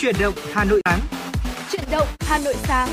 [0.00, 1.00] Chuyển động Hà Nội sáng.
[1.72, 2.88] Chuyển động Hà Nội sáng.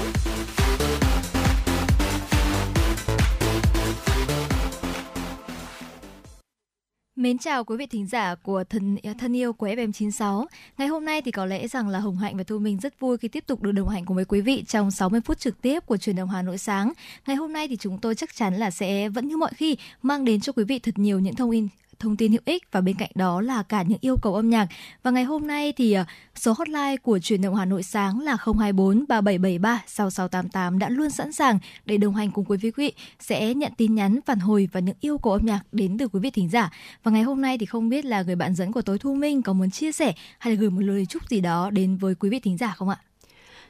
[7.15, 10.45] Mến chào quý vị thính giả của thân thân yêu của FM96.
[10.77, 13.17] Ngày hôm nay thì có lẽ rằng là Hồng Hạnh và Thu Minh rất vui
[13.17, 15.85] khi tiếp tục được đồng hành cùng với quý vị trong 60 phút trực tiếp
[15.85, 16.93] của truyền động Hà Nội sáng.
[17.27, 20.25] Ngày hôm nay thì chúng tôi chắc chắn là sẽ vẫn như mọi khi mang
[20.25, 21.67] đến cho quý vị thật nhiều những thông tin
[22.03, 24.67] thông tin hữu ích và bên cạnh đó là cả những yêu cầu âm nhạc.
[25.03, 26.05] Và ngày hôm nay thì ờ,
[26.35, 31.31] số hotline của truyền động Hà Nội sáng là 024 3773 6688 đã luôn sẵn
[31.31, 34.95] sàng để đồng hành cùng quý vị sẽ nhận tin nhắn, phản hồi và những
[35.01, 36.71] yêu cầu âm nhạc đến từ quý vị thính giả.
[37.03, 39.41] Và ngày hôm nay thì không biết là người bạn dẫn của tối Thu Minh
[39.41, 42.29] có muốn chia sẻ hay là gửi một lời chúc gì đó đến với quý
[42.29, 42.97] vị thính giả không ạ?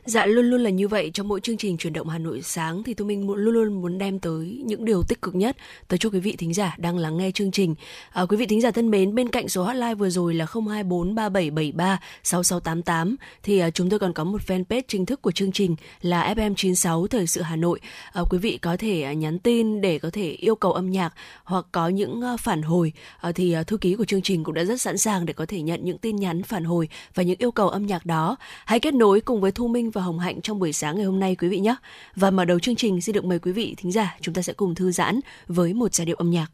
[0.05, 2.83] Dạ luôn luôn là như vậy trong mỗi chương trình chuyển động Hà Nội sáng
[2.83, 5.57] thì tôi mình luôn luôn muốn đem tới những điều tích cực nhất
[5.87, 7.75] tới cho quý vị thính giả đang lắng nghe chương trình.
[8.11, 11.15] À, quý vị thính giả thân mến, bên cạnh số hotline vừa rồi là 024
[11.15, 15.75] 3773 6688 thì à, chúng tôi còn có một fanpage chính thức của chương trình
[16.01, 17.79] là FM96 Thời sự Hà Nội.
[18.13, 21.13] À, quý vị có thể à, nhắn tin để có thể yêu cầu âm nhạc
[21.43, 24.53] hoặc có những à, phản hồi à, thì à, thư ký của chương trình cũng
[24.53, 27.39] đã rất sẵn sàng để có thể nhận những tin nhắn phản hồi và những
[27.39, 28.35] yêu cầu âm nhạc đó.
[28.65, 31.19] Hãy kết nối cùng với Thu Minh và Hồng Hạnh trong buổi sáng ngày hôm
[31.19, 31.75] nay, quý vị nhé.
[32.15, 34.53] Và mở đầu chương trình, xin được mời quý vị thính giả chúng ta sẽ
[34.53, 36.47] cùng thư giãn với một giai điệu âm nhạc.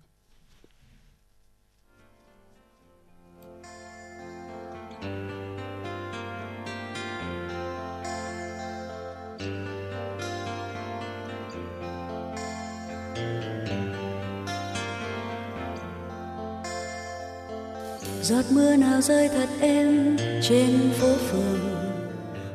[18.30, 21.69] giọt mưa nào rơi thật êm trên phố phường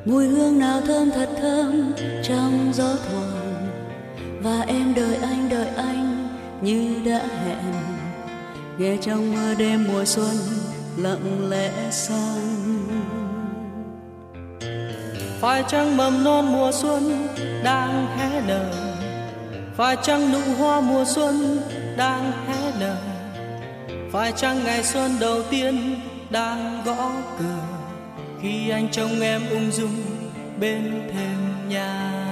[0.04, 3.68] mùi hương nào thơm thật thơm trong gió thoảng
[4.42, 6.28] và em đợi anh đợi anh
[6.60, 7.74] như đã hẹn.
[8.78, 10.36] Nghe trong mưa đêm mùa xuân
[10.96, 12.64] lặng lẽ sang
[15.40, 17.28] phải chăng mầm non mùa xuân
[17.64, 18.70] đang hé nở?
[19.76, 21.58] Phải chăng nụ hoa mùa xuân
[21.96, 22.96] đang hé nở?
[24.12, 26.00] Phải chăng ngày xuân đầu tiên
[26.30, 27.73] đang gõ cửa?
[28.44, 30.04] Khi anh trông em ung dung
[30.60, 32.23] bên thềm nhà.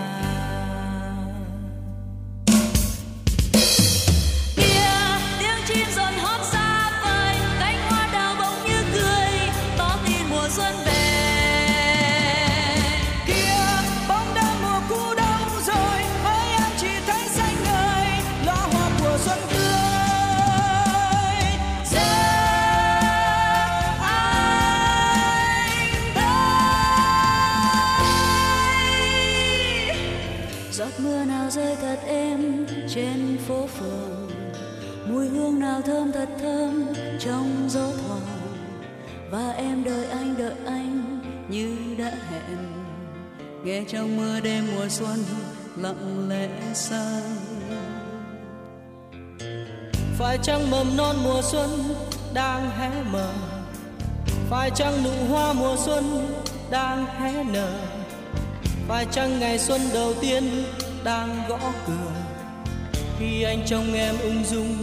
[35.87, 36.87] Thơm thật thơm
[37.21, 38.21] trong gió thoảng.
[39.31, 42.59] Và em đợi anh đợi anh như đã hẹn.
[43.65, 45.25] Nghe trong mưa đêm mùa xuân
[45.77, 47.37] lặng lẽ sang.
[50.19, 51.71] Phải chăng mầm non mùa xuân
[52.35, 53.33] đang hé mở?
[54.51, 56.05] Phải chăng nụ hoa mùa xuân
[56.71, 57.73] đang hé nở?
[58.89, 60.65] Phải chăng ngày xuân đầu tiên
[61.05, 62.12] đang gõ cửa?
[63.23, 64.77] Khi anh trông em ung dung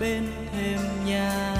[0.00, 1.55] bên thêm nhà.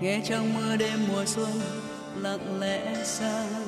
[0.00, 1.60] Nghe trong mưa đêm mùa xuân
[2.16, 3.66] lặng lẽ sang.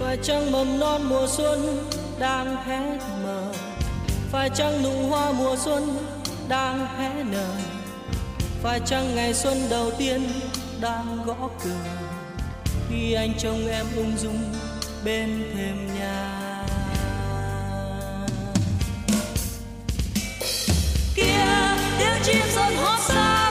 [0.00, 1.88] Phải chăng mầm non mùa xuân
[2.18, 3.52] đang hé mở.
[4.32, 5.96] Phải chăng nụ hoa mùa xuân
[6.48, 7.48] đang hé nở.
[8.62, 10.22] Phải chăng ngày xuân đầu tiên
[10.80, 11.84] đang gõ cửa.
[12.88, 14.54] Khi anh trông em ung dung
[15.04, 16.38] bên thềm nhà.
[21.14, 21.44] Kia
[21.98, 23.41] tiếng chim dần hót xa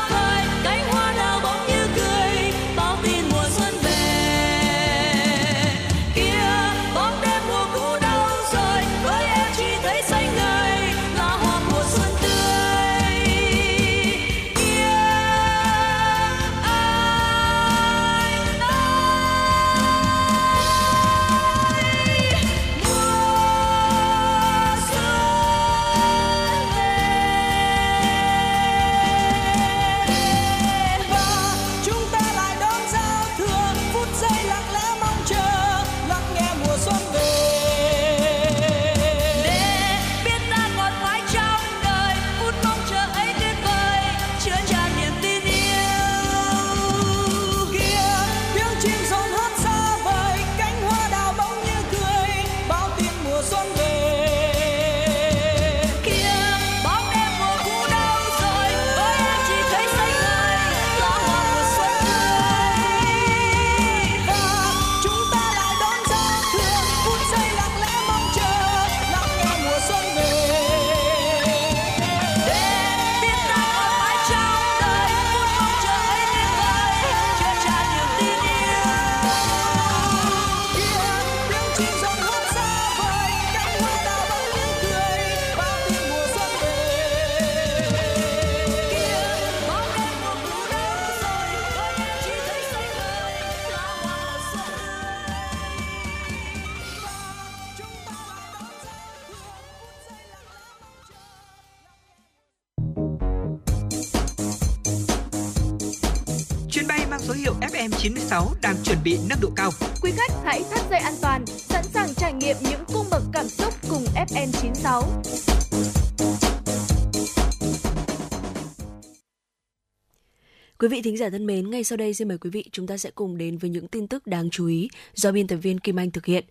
[120.81, 122.98] Quý vị thính giả thân mến, ngay sau đây xin mời quý vị chúng ta
[122.98, 126.00] sẽ cùng đến với những tin tức đáng chú ý do biên tập viên Kim
[126.00, 126.45] Anh thực hiện.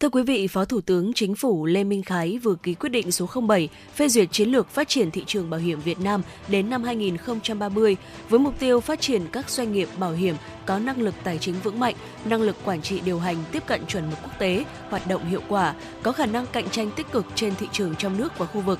[0.00, 3.10] Thưa quý vị, Phó Thủ tướng Chính phủ Lê Minh Khái vừa ký quyết định
[3.10, 6.70] số 07 phê duyệt chiến lược phát triển thị trường bảo hiểm Việt Nam đến
[6.70, 7.96] năm 2030
[8.28, 10.34] với mục tiêu phát triển các doanh nghiệp bảo hiểm
[10.66, 13.86] có năng lực tài chính vững mạnh, năng lực quản trị điều hành tiếp cận
[13.86, 17.26] chuẩn mực quốc tế, hoạt động hiệu quả, có khả năng cạnh tranh tích cực
[17.34, 18.78] trên thị trường trong nước và khu vực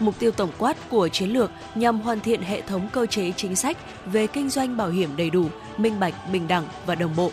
[0.00, 3.56] mục tiêu tổng quát của chiến lược nhằm hoàn thiện hệ thống cơ chế chính
[3.56, 5.46] sách về kinh doanh bảo hiểm đầy đủ,
[5.76, 7.32] minh bạch, bình đẳng và đồng bộ.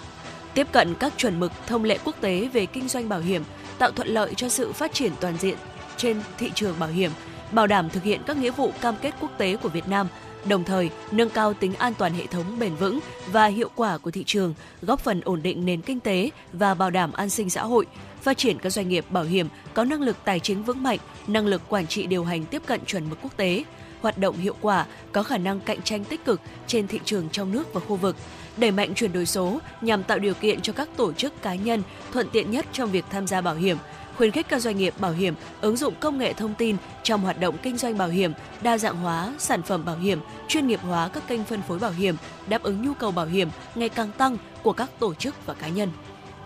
[0.54, 3.44] Tiếp cận các chuẩn mực thông lệ quốc tế về kinh doanh bảo hiểm,
[3.78, 5.58] tạo thuận lợi cho sự phát triển toàn diện
[5.98, 7.12] trên thị trường bảo hiểm,
[7.52, 10.08] bảo đảm thực hiện các nghĩa vụ cam kết quốc tế của Việt Nam,
[10.48, 13.00] đồng thời nâng cao tính an toàn hệ thống bền vững
[13.32, 16.90] và hiệu quả của thị trường, góp phần ổn định nền kinh tế và bảo
[16.90, 17.86] đảm an sinh xã hội,
[18.22, 21.48] phát triển các doanh nghiệp bảo hiểm có năng lực tài chính vững mạnh, năng
[21.48, 23.64] lực quản trị điều hành tiếp cận chuẩn mực quốc tế,
[24.02, 27.52] hoạt động hiệu quả, có khả năng cạnh tranh tích cực trên thị trường trong
[27.52, 28.16] nước và khu vực,
[28.58, 31.84] đẩy mạnh chuyển đổi số nhằm tạo điều kiện cho các tổ chức cá nhân
[32.12, 33.78] thuận tiện nhất trong việc tham gia bảo hiểm,
[34.18, 37.40] khuyến khích các doanh nghiệp bảo hiểm ứng dụng công nghệ thông tin trong hoạt
[37.40, 38.32] động kinh doanh bảo hiểm,
[38.62, 41.92] đa dạng hóa sản phẩm bảo hiểm, chuyên nghiệp hóa các kênh phân phối bảo
[41.92, 42.16] hiểm,
[42.48, 45.68] đáp ứng nhu cầu bảo hiểm ngày càng tăng của các tổ chức và cá
[45.68, 45.90] nhân.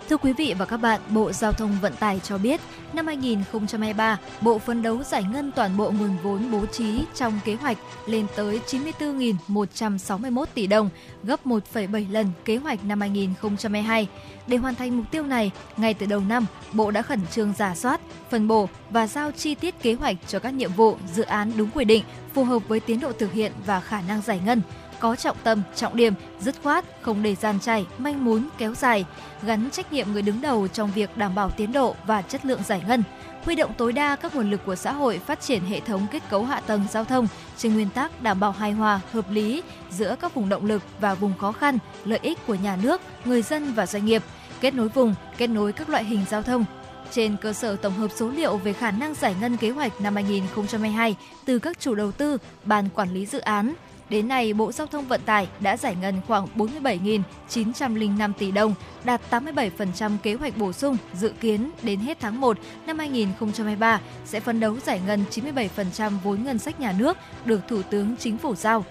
[0.09, 2.61] Thưa quý vị và các bạn, Bộ Giao thông Vận tải cho biết,
[2.94, 7.56] năm 2023, Bộ phấn đấu giải ngân toàn bộ nguồn vốn bố trí trong kế
[7.56, 10.89] hoạch lên tới 94.161 tỷ đồng,
[11.24, 14.07] gấp 1,7 lần kế hoạch năm 2022.
[14.48, 17.75] Để hoàn thành mục tiêu này, ngay từ đầu năm, Bộ đã khẩn trương giả
[17.75, 21.51] soát, phân bổ và giao chi tiết kế hoạch cho các nhiệm vụ, dự án
[21.57, 22.03] đúng quy định,
[22.34, 24.62] phù hợp với tiến độ thực hiện và khả năng giải ngân
[25.00, 29.06] có trọng tâm, trọng điểm, dứt khoát, không để gian chảy, manh mún, kéo dài,
[29.41, 32.63] gắn trách nhiệm người đứng đầu trong việc đảm bảo tiến độ và chất lượng
[32.63, 33.03] giải ngân,
[33.46, 36.24] huy động tối đa các nguồn lực của xã hội phát triển hệ thống kết
[36.29, 37.27] cấu hạ tầng giao thông
[37.58, 41.15] trên nguyên tắc đảm bảo hài hòa, hợp lý giữa các vùng động lực và
[41.15, 44.24] vùng khó khăn, lợi ích của nhà nước, người dân và doanh nghiệp,
[44.62, 46.65] kết nối vùng, kết nối các loại hình giao thông,
[47.12, 50.15] trên cơ sở tổng hợp số liệu về khả năng giải ngân kế hoạch năm
[50.15, 51.15] 2022
[51.46, 53.74] từ các chủ đầu tư, ban quản lý dự án,
[54.10, 58.74] Đến nay, Bộ Giao thông Vận tải đã giải ngân khoảng 47.905 tỷ đồng,
[59.04, 64.39] đạt 87% kế hoạch bổ sung dự kiến đến hết tháng 1 năm 2023 sẽ
[64.39, 68.56] phấn đấu giải ngân 97% vốn ngân sách nhà nước được Thủ tướng Chính phủ
[68.56, 68.86] giao.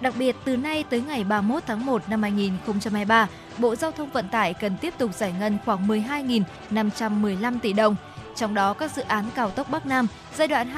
[0.00, 3.28] Đặc biệt, từ nay tới ngày 31 tháng 1 năm 2023,
[3.58, 7.96] Bộ Giao thông Vận tải cần tiếp tục giải ngân khoảng 12.515 tỷ đồng–
[8.36, 10.68] trong đó các dự án cao tốc Bắc Nam giai đoạn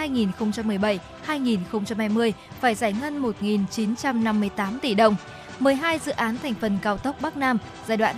[1.26, 5.16] 2017-2020 phải giải ngân 1.958 tỷ đồng.
[5.60, 8.16] 12 dự án thành phần cao tốc Bắc Nam giai đoạn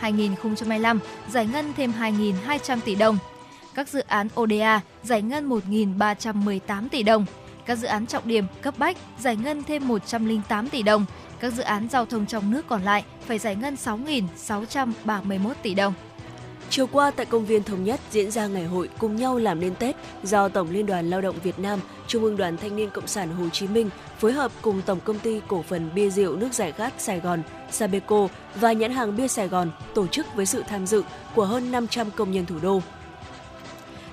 [0.00, 0.98] 2021-2025
[1.30, 3.18] giải ngân thêm 2.200 tỷ đồng.
[3.74, 7.26] Các dự án ODA giải ngân 1.318 tỷ đồng.
[7.66, 11.04] Các dự án trọng điểm cấp bách giải ngân thêm 108 tỷ đồng.
[11.40, 15.94] Các dự án giao thông trong nước còn lại phải giải ngân 6.631 tỷ đồng.
[16.72, 19.74] Chiều qua tại công viên Thống Nhất diễn ra ngày hội cùng nhau làm nên
[19.74, 23.06] Tết do Tổng Liên đoàn Lao động Việt Nam, Trung ương Đoàn Thanh niên Cộng
[23.06, 26.54] sản Hồ Chí Minh phối hợp cùng Tổng công ty cổ phần bia rượu nước
[26.54, 30.62] giải khát Sài Gòn, Sabeco và nhãn hàng bia Sài Gòn tổ chức với sự
[30.68, 31.02] tham dự
[31.34, 32.80] của hơn 500 công nhân thủ đô.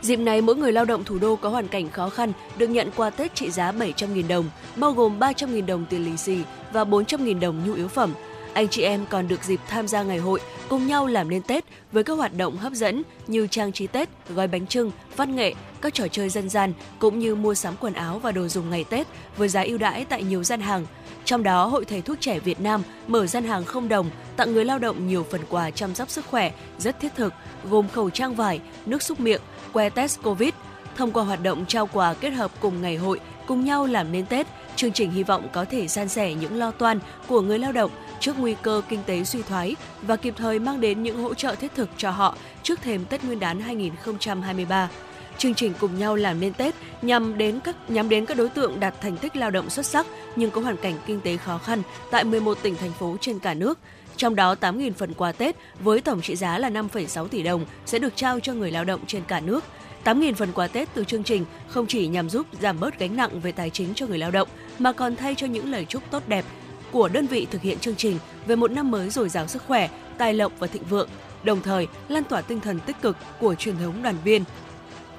[0.01, 2.91] Dịp này, mỗi người lao động thủ đô có hoàn cảnh khó khăn được nhận
[2.95, 6.37] quà Tết trị giá 700.000 đồng, bao gồm 300.000 đồng tiền lì xì
[6.73, 8.13] và 400.000 đồng nhu yếu phẩm–
[8.53, 10.39] anh chị em còn được dịp tham gia ngày hội
[10.69, 14.09] cùng nhau làm nên Tết với các hoạt động hấp dẫn như trang trí Tết,
[14.29, 17.93] gói bánh trưng, văn nghệ, các trò chơi dân gian cũng như mua sắm quần
[17.93, 20.85] áo và đồ dùng ngày Tết với giá ưu đãi tại nhiều gian hàng.
[21.25, 24.65] Trong đó, Hội Thầy thuốc trẻ Việt Nam mở gian hàng không đồng tặng người
[24.65, 27.33] lao động nhiều phần quà chăm sóc sức khỏe rất thiết thực,
[27.69, 29.41] gồm khẩu trang vải, nước xúc miệng,
[29.73, 30.53] que test COVID.
[30.97, 34.25] Thông qua hoạt động trao quà kết hợp cùng ngày hội cùng nhau làm nên
[34.25, 37.71] Tết, chương trình hy vọng có thể san sẻ những lo toan của người lao
[37.71, 41.33] động trước nguy cơ kinh tế suy thoái và kịp thời mang đến những hỗ
[41.33, 44.89] trợ thiết thực cho họ trước thềm Tết Nguyên đán 2023.
[45.37, 48.79] Chương trình cùng nhau làm nên Tết nhằm đến các nhắm đến các đối tượng
[48.79, 51.81] đạt thành tích lao động xuất sắc nhưng có hoàn cảnh kinh tế khó khăn
[52.11, 53.79] tại 11 tỉnh thành phố trên cả nước.
[54.17, 57.99] Trong đó 8.000 phần quà Tết với tổng trị giá là 5,6 tỷ đồng sẽ
[57.99, 59.63] được trao cho người lao động trên cả nước.
[60.03, 63.39] 8.000 phần quà Tết từ chương trình không chỉ nhằm giúp giảm bớt gánh nặng
[63.39, 64.47] về tài chính cho người lao động
[64.79, 66.45] mà còn thay cho những lời chúc tốt đẹp
[66.91, 68.17] của đơn vị thực hiện chương trình
[68.47, 71.09] về một năm mới dồi dào sức khỏe, tài lộc và thịnh vượng,
[71.43, 74.43] đồng thời lan tỏa tinh thần tích cực của truyền thống đoàn viên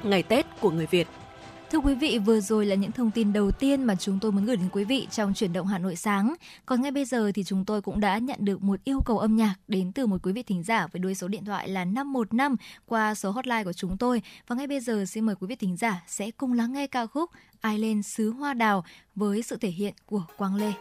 [0.02, 1.08] ngày Tết của người Việt.
[1.70, 4.44] Thưa quý vị, vừa rồi là những thông tin đầu tiên mà chúng tôi muốn
[4.44, 6.34] gửi đến quý vị trong chuyển động Hà Nội sáng.
[6.66, 9.36] Còn ngay bây giờ thì chúng tôi cũng đã nhận được một yêu cầu âm
[9.36, 12.56] nhạc đến từ một quý vị thính giả với đuôi số điện thoại là 515
[12.86, 14.22] qua số hotline của chúng tôi.
[14.46, 17.06] Và ngay bây giờ xin mời quý vị thính giả sẽ cùng lắng nghe ca
[17.06, 18.84] khúc Ai lên xứ hoa đào
[19.14, 20.72] với sự thể hiện của Quang Lê.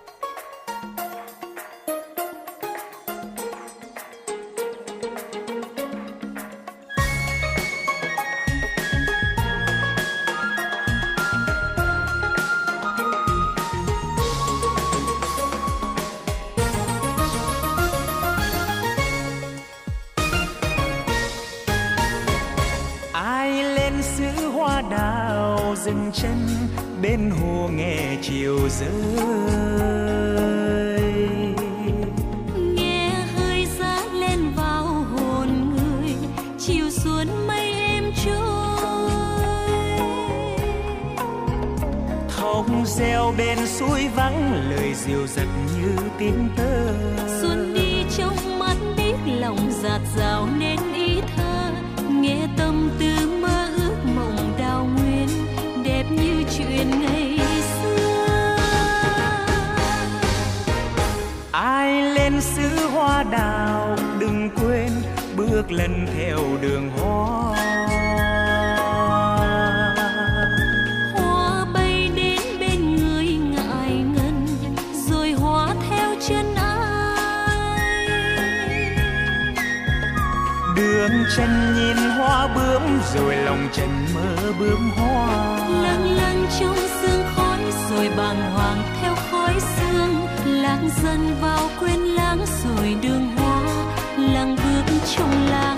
[81.76, 82.82] Nhìn hoa bướm
[83.16, 85.58] rồi lòng trần mơ bướm hoa.
[85.84, 87.60] Lâng lâng trong sương khói
[87.90, 90.16] rồi bàng hoàng theo khói sương.
[90.46, 93.62] Lãng dần vào quên lãng rồi đường hoa.
[94.18, 95.78] Lặng bước trong lãng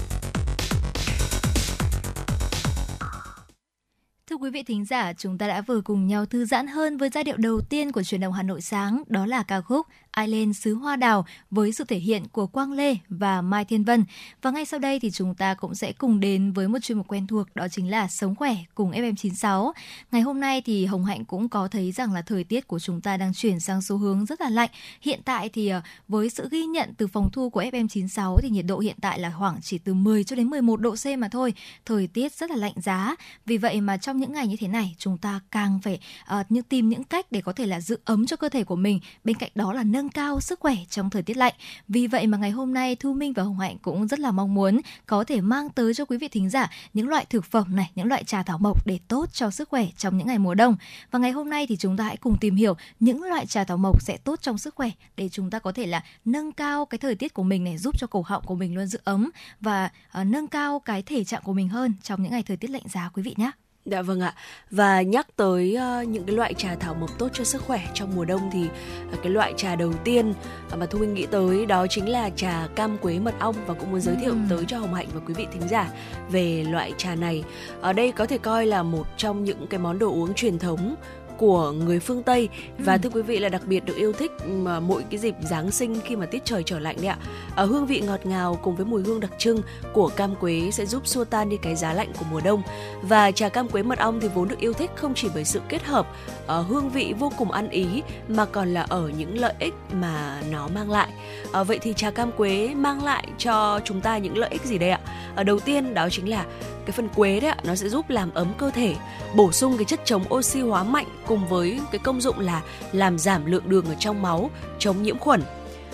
[4.51, 7.23] Quý vị thính giả, chúng ta đã vừa cùng nhau thư giãn hơn với giai
[7.23, 10.53] điệu đầu tiên của truyền động Hà Nội sáng, đó là ca khúc Ai lên
[10.53, 14.03] xứ hoa đào với sự thể hiện của Quang Lê và Mai Thiên Vân.
[14.41, 17.07] Và ngay sau đây thì chúng ta cũng sẽ cùng đến với một chuyên mục
[17.07, 19.71] quen thuộc đó chính là Sống khỏe cùng FM96.
[20.11, 23.01] Ngày hôm nay thì Hồng Hạnh cũng có thấy rằng là thời tiết của chúng
[23.01, 24.69] ta đang chuyển sang xu hướng rất là lạnh.
[25.01, 28.65] Hiện tại thì ờ, với sự ghi nhận từ phòng thu của FM96 thì nhiệt
[28.67, 31.53] độ hiện tại là khoảng chỉ từ 10 cho đến 11 độ C mà thôi.
[31.85, 33.15] Thời tiết rất là lạnh giá.
[33.45, 36.45] Vì vậy mà trong những ngày như thế này chúng ta càng phải ờ, uh,
[36.51, 38.99] những tìm những cách để có thể là giữ ấm cho cơ thể của mình.
[39.23, 41.53] Bên cạnh đó là nâng cao sức khỏe trong thời tiết lạnh.
[41.87, 44.53] Vì vậy mà ngày hôm nay Thu Minh và Hồng Hạnh cũng rất là mong
[44.53, 47.91] muốn có thể mang tới cho quý vị thính giả những loại thực phẩm này,
[47.95, 50.75] những loại trà thảo mộc để tốt cho sức khỏe trong những ngày mùa đông.
[51.11, 53.77] Và ngày hôm nay thì chúng ta hãy cùng tìm hiểu những loại trà thảo
[53.77, 56.97] mộc sẽ tốt trong sức khỏe để chúng ta có thể là nâng cao cái
[56.97, 59.89] thời tiết của mình này, giúp cho cổ họng của mình luôn giữ ấm và
[60.21, 62.83] uh, nâng cao cái thể trạng của mình hơn trong những ngày thời tiết lạnh
[62.89, 63.51] giá quý vị nhé.
[63.85, 64.33] Dạ vâng ạ.
[64.71, 68.15] Và nhắc tới uh, những cái loại trà thảo mộc tốt cho sức khỏe trong
[68.15, 68.69] mùa đông thì
[69.13, 70.33] uh, cái loại trà đầu tiên
[70.73, 73.73] uh, mà Thu Minh nghĩ tới đó chính là trà cam quế mật ong và
[73.73, 74.47] cũng muốn giới thiệu Ừm.
[74.49, 75.89] tới cho Hồng Hạnh và quý vị thính giả
[76.29, 77.43] về loại trà này.
[77.81, 80.95] Ở đây có thể coi là một trong những cái món đồ uống truyền thống
[81.41, 83.01] của người phương Tây và Ừm.
[83.01, 85.99] thưa quý vị là đặc biệt được yêu thích mà mỗi cái dịp Giáng sinh
[86.05, 87.17] khi mà tiết trời trở lạnh đấy ạ.
[87.65, 89.61] Hương vị ngọt ngào cùng với mùi hương đặc trưng
[89.93, 92.61] của cam quế sẽ giúp xua tan đi cái giá lạnh của mùa đông.
[93.01, 95.61] Và trà cam quế mật ong thì vốn được yêu thích không chỉ bởi sự
[95.69, 96.07] kết hợp
[96.47, 100.41] ờ, hương vị vô cùng ăn ý mà còn là ở những lợi ích mà
[100.51, 101.09] nó mang lại.
[101.51, 104.77] Ờ, vậy thì trà cam quế mang lại cho chúng ta những lợi ích gì
[104.77, 104.99] đây ạ?
[105.35, 106.45] Ở đầu tiên đó chính là
[106.91, 108.95] cái phần quế đấy ạ, nó sẽ giúp làm ấm cơ thể,
[109.35, 113.19] bổ sung cái chất chống oxy hóa mạnh cùng với cái công dụng là làm
[113.19, 114.49] giảm lượng đường ở trong máu,
[114.79, 115.41] chống nhiễm khuẩn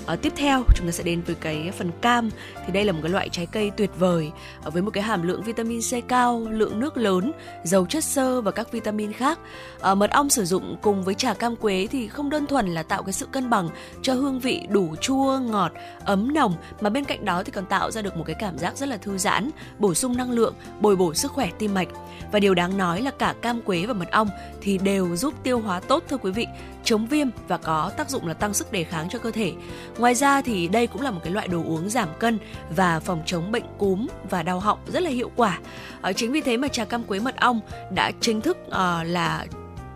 [0.07, 2.29] à, tiếp theo chúng ta sẽ đến với cái phần cam
[2.65, 4.31] thì đây là một cái loại trái cây tuyệt vời
[4.63, 7.31] à, với một cái hàm lượng vitamin C cao, lượng nước lớn,
[7.63, 9.39] giàu chất xơ và các vitamin khác.
[9.81, 12.83] à, mật ong sử dụng cùng với trà cam quế thì không đơn thuần là
[12.83, 13.69] tạo cái sự cân bằng
[14.01, 15.71] cho hương vị đủ chua, ngọt,
[16.05, 18.77] ấm nồng mà bên cạnh đó thì còn tạo ra được một cái cảm giác
[18.77, 21.87] rất là thư giãn, bổ sung năng lượng, bồi bổ sức khỏe tim mạch.
[22.31, 24.29] Và điều đáng nói là cả cam quế và mật ong
[24.61, 26.47] thì đều giúp tiêu hóa tốt thưa quý vị,
[26.87, 29.53] chống viêm và có tác dụng là tăng sức đề kháng cho cơ thể.
[29.97, 32.39] Ngoài ra thì đây cũng là một cái loại đồ uống giảm cân
[32.75, 35.59] và phòng chống bệnh cúm và đau họng rất là hiệu quả.
[36.01, 37.59] À, chính vì thế mà trà cam quế mật ong
[37.91, 39.45] đã chính thức à, là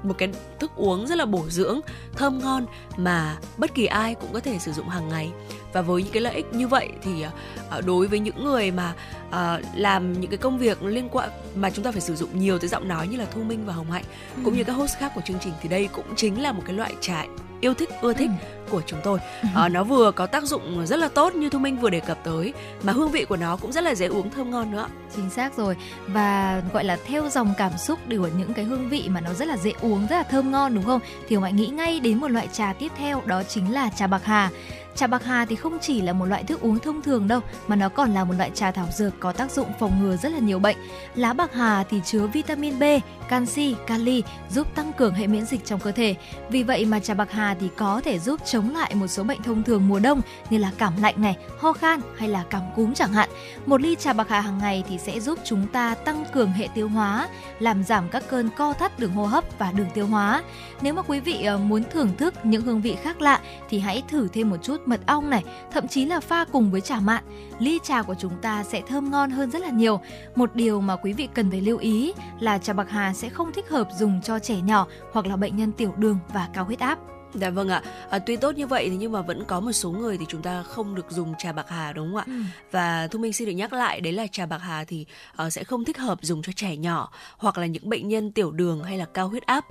[0.03, 1.79] một cái thức uống rất là bổ dưỡng,
[2.15, 2.65] thơm ngon
[2.97, 5.31] mà bất kỳ ai cũng có thể sử dụng hàng ngày.
[5.73, 7.25] Và với những cái lợi ích như vậy thì
[7.69, 8.93] ờ, đối với những người mà
[9.31, 12.59] ờ, làm những cái công việc liên quan mà chúng ta phải sử dụng nhiều
[12.59, 14.03] tới giọng nói như là Thu Minh và Hồng Hạnh
[14.43, 16.75] cũng như các host khác của chương trình thì đây cũng chính là một cái
[16.75, 17.25] loại trà
[17.61, 18.29] yêu thích ưa thích
[18.69, 19.19] của chúng tôi.
[19.55, 22.23] Ờ, nó vừa có tác dụng rất là tốt như thu minh vừa đề cập
[22.23, 24.87] tới mà hương vị của nó cũng rất là dễ uống thơm ngon nữa.
[25.15, 25.75] Chính xác rồi.
[26.07, 29.33] Và gọi là theo dòng cảm xúc đều ở những cái hương vị mà nó
[29.33, 31.01] rất là dễ uống rất là thơm ngon đúng không?
[31.27, 34.07] Thì Hồng Hạnh nghĩ ngay đến một loại trà tiếp theo đó chính là trà
[34.07, 34.49] bạc hà.
[34.95, 37.75] Trà bạc hà thì không chỉ là một loại thức uống thông thường đâu mà
[37.75, 40.39] nó còn là một loại trà thảo dược có tác dụng phòng ngừa rất là
[40.39, 40.77] nhiều bệnh.
[41.15, 42.83] Lá bạc hà thì chứa vitamin B,
[43.29, 46.15] canxi, kali giúp tăng cường hệ miễn dịch trong cơ thể.
[46.49, 49.43] Vì vậy mà trà bạc hà thì có thể giúp chống lại một số bệnh
[49.43, 52.93] thông thường mùa đông như là cảm lạnh này, ho khan hay là cảm cúm
[52.93, 53.29] chẳng hạn.
[53.65, 56.67] Một ly trà bạc hà hàng ngày thì sẽ giúp chúng ta tăng cường hệ
[56.73, 60.43] tiêu hóa, làm giảm các cơn co thắt đường hô hấp và đường tiêu hóa.
[60.81, 64.03] Nếu mà quý vị ờ, muốn thưởng thức những hương vị khác lạ thì hãy
[64.07, 67.23] thử thêm một chút mật ong này, thậm chí là pha cùng với trà mặn,
[67.59, 69.99] Ly trà của chúng ta sẽ thơm ngon hơn rất là nhiều.
[70.35, 73.53] Một điều mà quý vị cần phải lưu ý là trà bạc hà sẽ không
[73.53, 76.79] thích hợp dùng cho trẻ nhỏ hoặc là bệnh nhân tiểu đường và cao huyết
[76.79, 76.99] áp.
[77.33, 77.81] Dạ vâng ạ.
[78.09, 80.41] À, tuy tốt như vậy thì nhưng mà vẫn có một số người thì chúng
[80.41, 82.23] ta không được dùng trà bạc hà đúng không ạ?
[82.27, 82.33] Ừ.
[82.71, 85.05] Và Thu Minh xin được nhắc lại đấy là trà bạc hà thì
[85.45, 88.51] uh, sẽ không thích hợp dùng cho trẻ nhỏ hoặc là những bệnh nhân tiểu
[88.51, 89.65] đường hay là cao huyết áp.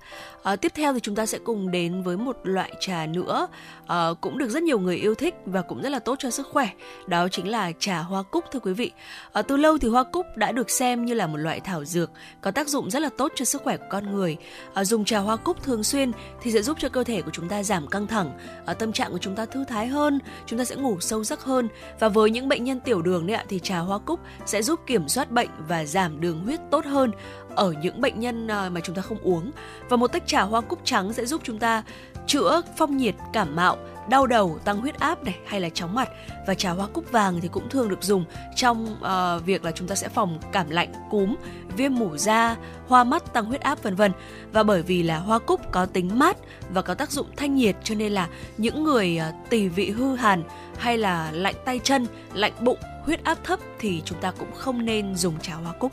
[0.52, 3.48] Uh, tiếp theo thì chúng ta sẽ cùng đến với một loại trà nữa
[3.82, 6.46] uh, cũng được rất nhiều người yêu thích và cũng rất là tốt cho sức
[6.52, 6.68] khỏe.
[7.06, 8.92] Đó chính là trà hoa cúc thưa quý vị.
[9.38, 12.10] Uh, từ lâu thì hoa cúc đã được xem như là một loại thảo dược
[12.40, 14.36] có tác dụng rất là tốt cho sức khỏe của con người.
[14.80, 17.48] Uh, dùng trà hoa cúc thường xuyên thì sẽ giúp cho cơ thể của chúng
[17.50, 20.64] ta giảm căng thẳng, ở tâm trạng của chúng ta thư thái hơn, chúng ta
[20.64, 21.68] sẽ ngủ sâu giấc hơn.
[21.98, 24.80] Và với những bệnh nhân tiểu đường đấy ạ thì trà hoa cúc sẽ giúp
[24.86, 27.10] kiểm soát bệnh và giảm đường huyết tốt hơn
[27.54, 29.50] ở những bệnh nhân ờ, mà chúng ta không uống.
[29.88, 31.82] Và một tách trà hoa cúc trắng sẽ giúp chúng ta
[32.30, 33.76] chữa phong nhiệt cảm mạo
[34.08, 36.08] đau đầu, tăng huyết áp này hay là chóng mặt
[36.46, 38.24] và trà hoa cúc vàng thì cũng thường được dùng
[38.56, 41.36] trong uh, việc là chúng ta sẽ phòng cảm lạnh, cúm,
[41.76, 42.56] viêm mủ da,
[42.88, 44.12] hoa mắt, tăng huyết áp vân vân.
[44.52, 46.36] Và bởi vì là hoa cúc có tính mát
[46.72, 50.16] và có tác dụng thanh nhiệt cho nên là những người uh, tỳ vị hư
[50.16, 50.42] hàn
[50.78, 54.84] hay là lạnh tay chân, lạnh bụng, huyết áp thấp thì chúng ta cũng không
[54.84, 55.92] nên dùng trà hoa cúc.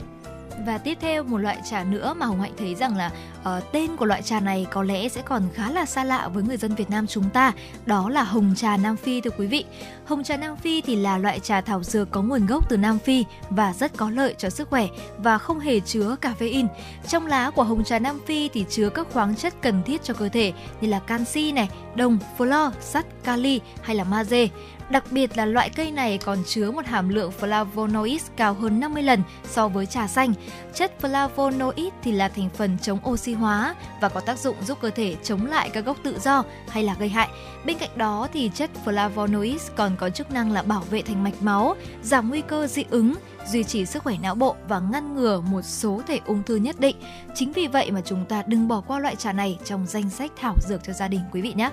[0.66, 3.12] Và tiếp theo một loại trà nữa mà Hồng Hạnh thấy rằng là
[3.58, 6.44] uh, tên của loại trà này có lẽ sẽ còn khá là xa lạ với
[6.44, 7.54] người dân Việt Nam chúng ta,
[7.86, 9.66] đó là hồng trà Nam Phi thưa quý vị.
[10.06, 13.00] Hồng trà Nam Phi thì là loại trà thảo dược có nguồn gốc từ Nam
[13.00, 16.68] Phi và rất có lợi cho sức khỏe và không hề chứa caffeine.
[17.08, 20.14] Trong lá của hồng trà Nam Phi thì chứa các khoáng chất cần thiết cho
[20.14, 24.48] cơ thể như là canxi này, đồng, flo, sắt, kali hay là magie.
[24.90, 29.04] Đặc biệt là loại cây này còn chứa một hàm lượng flavonoid cao hơn 50
[29.04, 30.34] lần so với trà xanh.
[30.74, 34.90] Chất flavonoid thì là thành phần chống oxy hóa và có tác dụng giúp cơ
[34.90, 37.30] thể chống lại các gốc tự do hay là gây hại.
[37.66, 41.42] Bên cạnh đó thì chất flavonoids còn có chức năng là bảo vệ thành mạch
[41.42, 43.14] máu, giảm nguy cơ dị ứng,
[43.48, 46.80] duy trì sức khỏe não bộ và ngăn ngừa một số thể ung thư nhất
[46.80, 46.96] định.
[47.36, 50.32] Chính vì vậy mà chúng ta đừng bỏ qua loại trà này trong danh sách
[50.36, 51.70] thảo dược cho gia đình quý vị nhé.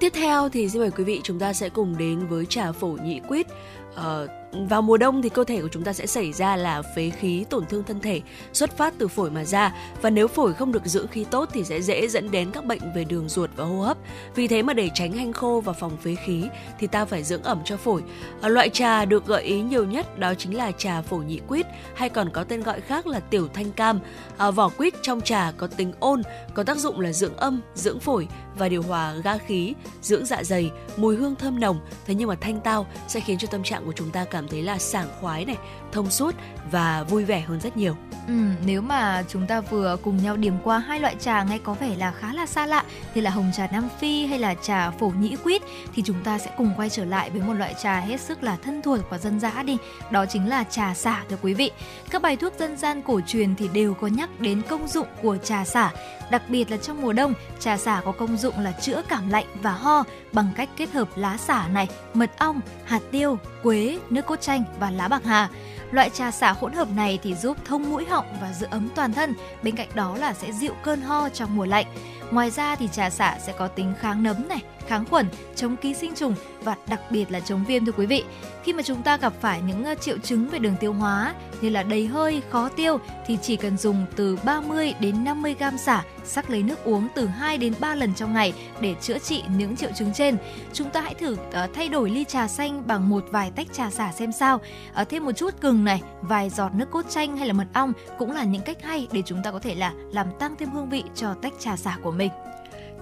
[0.00, 2.88] Tiếp theo thì xin mời quý vị chúng ta sẽ cùng đến với trà phổ
[2.88, 3.46] nhị quýt.
[3.94, 4.28] Ờ,
[4.68, 7.44] vào mùa đông thì cơ thể của chúng ta sẽ xảy ra là phế khí
[7.50, 8.20] tổn thương thân thể
[8.52, 11.64] xuất phát từ phổi mà ra và nếu phổi không được giữ khí tốt thì
[11.64, 13.96] sẽ dễ dẫn đến các bệnh về đường ruột và hô hấp.
[14.34, 16.48] Vì thế mà để tránh hanh khô và phòng phế khí
[16.78, 18.02] thì ta phải dưỡng ẩm cho phổi.
[18.40, 21.66] À, loại trà được gợi ý nhiều nhất đó chính là trà phổ nhị quýt
[21.94, 24.00] hay còn có tên gọi khác là tiểu thanh cam.
[24.36, 26.22] À, vỏ quýt trong trà có tính ôn,
[26.54, 30.44] có tác dụng là dưỡng âm, dưỡng phổi và điều hòa ga khí, dưỡng dạ
[30.44, 31.80] dày, mùi hương thơm nồng.
[32.06, 34.50] Thế nhưng mà thanh tao sẽ khiến cho tâm trạng của chúng ta cảm cảm
[34.50, 35.56] thấy là sảng khoái này,
[35.92, 36.34] thông suốt
[36.70, 37.96] và vui vẻ hơn rất nhiều.
[38.28, 38.34] Ừ,
[38.66, 41.96] nếu mà chúng ta vừa cùng nhau điểm qua hai loại trà nghe có vẻ
[41.96, 42.84] là khá là xa lạ
[43.14, 45.62] như là hồng trà Nam Phi hay là trà phổ nhĩ quýt
[45.94, 48.56] thì chúng ta sẽ cùng quay trở lại với một loại trà hết sức là
[48.56, 49.76] thân thuộc và dân dã đi.
[50.10, 51.70] Đó chính là trà xả thưa quý vị.
[52.10, 55.36] Các bài thuốc dân gian cổ truyền thì đều có nhắc đến công dụng của
[55.36, 55.92] trà xả.
[56.30, 59.46] Đặc biệt là trong mùa đông, trà xả có công dụng là chữa cảm lạnh
[59.62, 64.26] và ho bằng cách kết hợp lá xả này, mật ong, hạt tiêu, quế, nước
[64.26, 65.48] cốt chanh và lá bạc hà.
[65.92, 69.12] Loại trà xả hỗn hợp này thì giúp thông mũi họng và giữ ấm toàn
[69.12, 71.86] thân, bên cạnh đó là sẽ dịu cơn ho trong mùa lạnh.
[72.30, 75.94] Ngoài ra thì trà xả sẽ có tính kháng nấm này, kháng khuẩn, chống ký
[75.94, 78.24] sinh trùng và đặc biệt là chống viêm thưa quý vị.
[78.62, 81.82] Khi mà chúng ta gặp phải những triệu chứng về đường tiêu hóa như là
[81.82, 86.50] đầy hơi, khó tiêu thì chỉ cần dùng từ 30 đến 50 gam xả sắc
[86.50, 89.90] lấy nước uống từ 2 đến 3 lần trong ngày để chữa trị những triệu
[89.96, 90.36] chứng trên.
[90.72, 93.90] Chúng ta hãy thử ờ, thay đổi ly trà xanh bằng một vài tách trà
[93.90, 94.60] xả xem sao.
[94.94, 97.92] Ờ, thêm một chút gừng này, vài giọt nước cốt chanh hay là mật ong
[98.18, 100.88] cũng là những cách hay để chúng ta có thể là làm tăng thêm hương
[100.88, 102.30] vị cho tách trà xả của mình.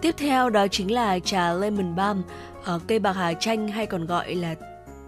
[0.00, 2.22] Tiếp theo đó chính là trà lemon balm,
[2.64, 4.54] ở cây bạc hà chanh hay còn gọi là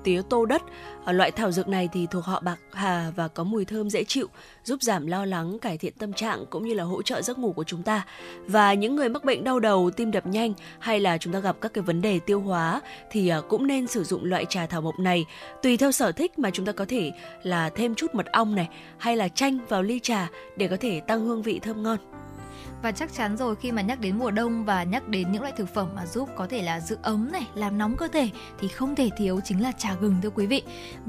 [0.07, 0.63] tía tô đất.
[1.05, 4.05] Ở loại thảo dược này thì thuộc họ bạc hà và có mùi thơm dễ
[4.05, 4.27] chịu,
[4.65, 7.53] giúp giảm lo lắng, cải thiện tâm trạng cũng như là hỗ trợ giấc ngủ
[7.53, 8.07] của chúng ta.
[8.47, 11.57] Và những người mắc bệnh đau đầu, tim đập nhanh hay là chúng ta gặp
[11.61, 14.81] các cái vấn đề tiêu hóa thì ờ, cũng nên sử dụng loại trà thảo
[14.81, 15.25] mộc này
[15.63, 18.69] tùy theo sở thích mà chúng ta có thể là thêm chút mật ong này
[18.99, 21.99] hay là chanh vào ly trà để có thể tăng hương vị thơm ngon
[22.83, 25.55] và chắc chắn rồi, khi mà nhắc đến mùa đông và nhắc đến những loại
[25.57, 28.69] thực phẩm mà giúp có thể là giữ ấm này, làm nóng cơ thể, thì
[28.69, 30.63] không thể thiếu chính là trà gừng, thưa quý vị.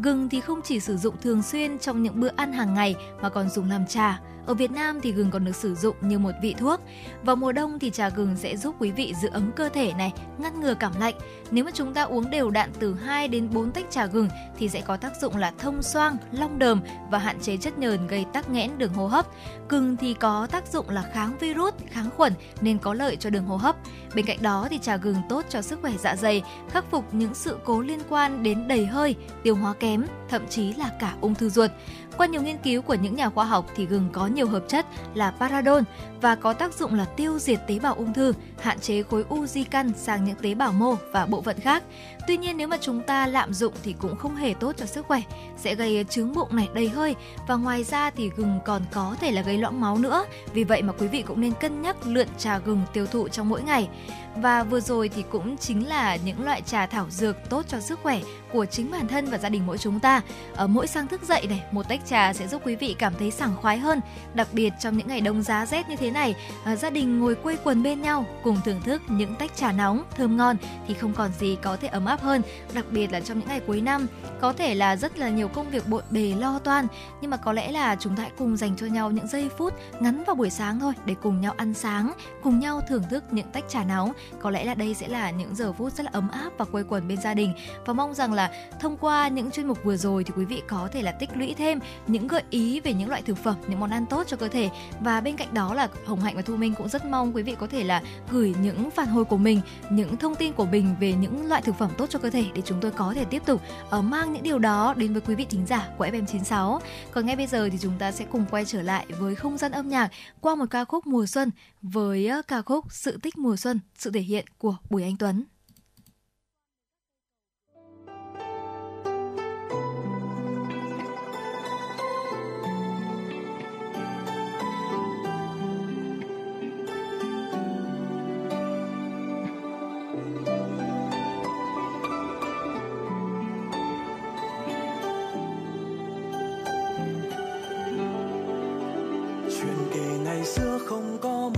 [0.04, 3.30] Gừng thì không chỉ sử dụng thường xuyên trong những bữa ăn hàng ngày mà
[3.30, 6.32] còn dùng làm trà ở Việt Nam thì gừng còn được sử dụng như một
[6.42, 6.82] vị thuốc.
[7.24, 10.14] Vào mùa đông thì trà gừng sẽ giúp quý vị giữ ấm cơ thể này,
[10.38, 11.16] ngăn ngừa cảm lạnh.
[11.52, 14.70] Nếu mà chúng ta uống đều đặn từ 2 đến 4 tách trà gừng thì
[14.70, 16.82] sẽ có tác dụng là thông xoang, long đờm
[17.12, 19.26] và hạn chế chất nhờn gây tắc nghẽn đường hô hấp.
[19.70, 23.46] Gừng thì có tác dụng là kháng virus, kháng khuẩn nên có lợi cho đường
[23.46, 23.76] hô hấp.
[24.16, 27.34] Bên cạnh đó thì trà gừng tốt cho sức khỏe dạ dày, khắc phục những
[27.34, 31.36] sự cố liên quan đến đầy hơi, tiêu hóa kém, thậm chí là cả ung
[31.36, 31.72] thư ruột.
[32.18, 34.86] Qua nhiều nghiên cứu của những nhà khoa học thì gừng có nhiều hợp chất
[35.14, 35.82] là paradol
[36.22, 39.46] và có tác dụng là tiêu diệt tế bào ung thư, hạn chế khối u
[39.46, 41.84] di căn sang những tế bào mô và bộ phận khác.
[42.28, 45.06] Tuy nhiên nếu mà chúng ta lạm dụng thì cũng không hề tốt cho sức
[45.08, 45.22] khỏe,
[45.58, 47.16] sẽ gây chứng bụng này đầy hơi
[47.48, 50.26] và ngoài ra thì gừng còn có thể là gây loãng máu nữa.
[50.54, 53.50] Vì vậy mà quý vị cũng nên cân nhắc lượn trà gừng tiêu thụ trong
[53.50, 53.90] mỗi ngày.
[54.36, 58.00] Và vừa rồi thì cũng chính là những loại trà thảo dược tốt cho sức
[58.04, 60.22] khỏe của chính bản thân và gia đình mỗi chúng ta.
[60.56, 63.32] Ở mỗi sáng thức dậy này, một tách trà sẽ giúp quý vị cảm thấy
[63.32, 64.02] sảng khoái hơn.
[64.34, 67.36] Đặc biệt trong những ngày đông giá rét như thế này, à, gia đình ngồi
[67.36, 71.14] quây quần bên nhau cùng thưởng thức những tách trà nóng thơm ngon thì không
[71.14, 72.42] còn gì có thể ấm áp hơn.
[72.74, 74.08] Đặc biệt là trong những ngày cuối năm,
[74.42, 76.88] có thể là rất là nhiều công việc bộn bề lo toan,
[77.22, 79.74] nhưng mà có lẽ là chúng ta hãy cùng dành cho nhau những giây phút
[80.00, 83.52] ngắn vào buổi sáng thôi để cùng nhau ăn sáng, cùng nhau thưởng thức những
[83.54, 84.12] tách trà nóng.
[84.40, 86.84] Có lẽ là đây sẽ là những giờ phút rất là ấm áp và quây
[86.84, 87.54] quần bên gia đình
[87.86, 90.90] và mong rằng là thông qua những chuyên mục vừa rồi thì quý vị có
[90.92, 93.90] thể là tích lũy thêm những gợi ý về những loại thực phẩm, những món
[93.90, 96.74] ăn tốt cho cơ thể và bên cạnh đó là Hồng Hạnh và Thu Minh
[96.78, 98.02] cũng rất mong quý vị có thể là
[98.32, 101.76] gửi những phản hồi của mình, những thông tin của mình về những loại thực
[101.76, 103.62] phẩm tốt cho cơ thể để chúng tôi có thể tiếp tục
[103.98, 106.80] uh, mang những điều đó đến với quý vị thính giả của FM96.
[107.12, 109.72] Còn ngay bây giờ thì chúng ta sẽ cùng quay trở lại với không gian
[109.72, 113.56] âm nhạc qua một ca khúc mùa xuân với uh, ca khúc Sự tích mùa
[113.56, 115.44] xuân, sự thể hiện của Bùi Anh Tuấn.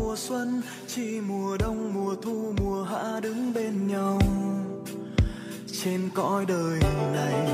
[0.10, 4.20] Mùa xuân, chỉ mùa đông, mùa thu, mùa hạ đứng bên nhau.
[5.84, 6.80] Trên cõi đời
[7.14, 7.48] này,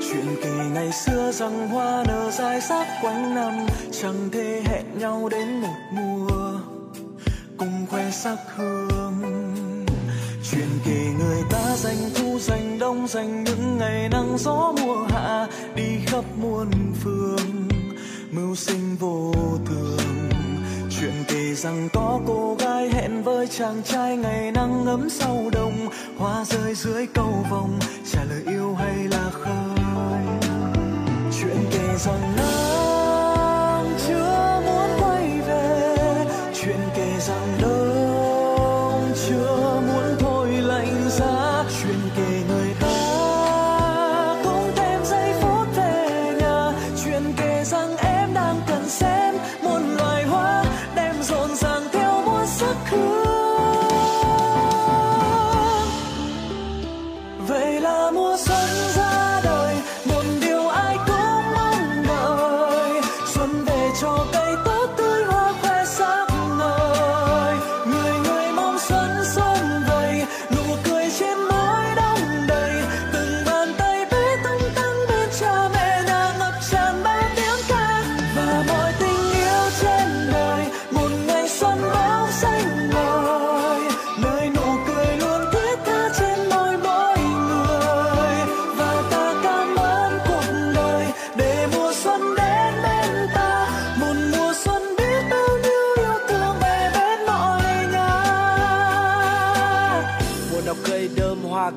[0.00, 5.28] chuyện kỳ ngày xưa rằng hoa nở dài sắc quanh năm, chẳng thể hẹn nhau
[5.28, 6.60] đến một mùa.
[7.56, 9.14] Cùng khoe sắc hương,
[10.50, 15.46] chuyện kỳ người ta dành thu dành đông dành những ngày nắng gió mùa hạ,
[15.76, 17.68] đi khắp muôn phương,
[18.30, 19.32] mưu sinh vô
[19.66, 20.33] thường
[21.00, 25.88] chuyện kể rằng có cô gái hẹn với chàng trai ngày nắng ấm sau đông
[26.18, 27.78] hoa rơi dưới cầu vồng,
[28.12, 30.24] trả lời yêu hay là khơi
[31.40, 32.93] chuyện kể rằng nắng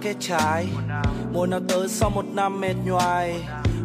[0.08, 0.67] kết trái.
[1.34, 3.36] Mùa nào tới sau một năm mệt nhoài.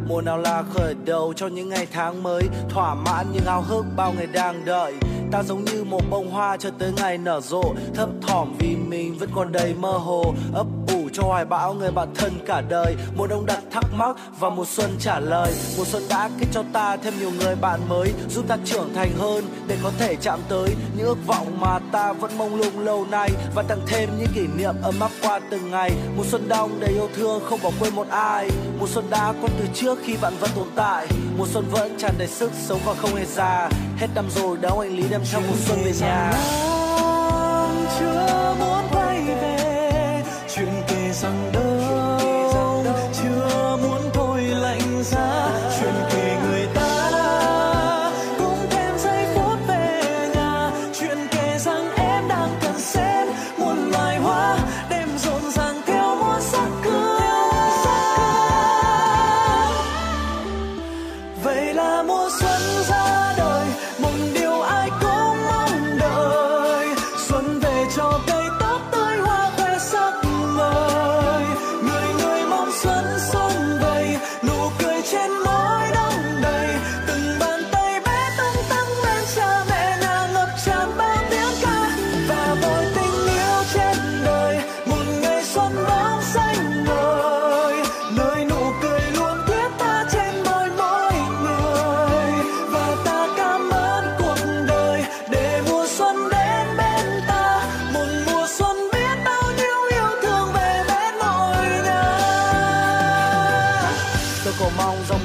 [0.09, 2.43] Mùa nào là khởi đầu cho những ngày tháng mới.
[2.69, 4.95] Thỏa mãn những ao hức bao ngày đang đợi.
[5.33, 7.75] Ta giống như một bông hoa cho tới ngày nở rộ.
[7.95, 10.35] Thấp thỏm vì mình vẫn còn đầy mơ hồ.
[10.55, 10.67] Ấp
[11.13, 12.97] cho hoài bão người bạn thân cả đời.
[13.17, 15.53] Mùa đông đặt thắc mắc và mùa xuân trả lời.
[15.77, 19.13] Mùa xuân đã kết cho ta thêm nhiều người bạn mới, giúp ta trưởng thành
[19.19, 23.07] hơn để có thể chạm tới những ước vọng mà ta vẫn mong lung lâu
[23.11, 25.91] nay và tặng thêm những kỷ niệm ấm áp qua từng ngày.
[26.17, 28.51] Mùa xuân đông đầy yêu thương, không bỏ quên một ai.
[28.79, 31.07] Mùa xuân đã có từ trước khi bạn vẫn tồn tại.
[31.39, 33.69] Mùa xuân vẫn tràn đầy sức sống và không hề già.
[33.97, 36.33] Hết năm rồi đâu anh lý đem theo mùa xuân về nhà.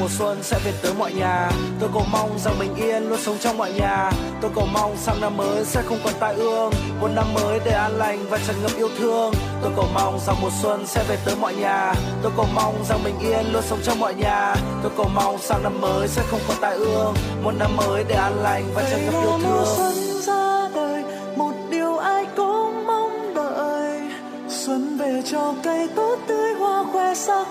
[0.07, 1.49] Mùa xuân sẽ về tới mọi nhà.
[1.79, 4.11] Tôi cầu mong rằng bình yên luôn sống trong mọi nhà.
[4.41, 6.71] Tôi cầu mong sang năm mới sẽ không còn tai ương.
[7.01, 9.33] Một năm mới để an lành và tràn ngập yêu thương.
[9.61, 11.93] Tôi cầu mong rằng mùa xuân sẽ về tới mọi nhà.
[12.23, 14.55] Tôi cầu mong rằng bình yên luôn sống trong mọi nhà.
[14.83, 17.13] Tôi cầu mong sang năm mới sẽ không còn tai ương.
[17.43, 19.93] Một năm mới để an lành và tràn ngập yêu thương.
[20.21, 21.03] ra đời
[21.35, 24.01] một điều ai cũng mong đợi.
[24.49, 27.47] Xuân về cho cây tốt tươi hoa khoe sắc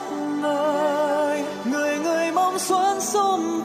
[2.57, 3.65] người mong xuân sum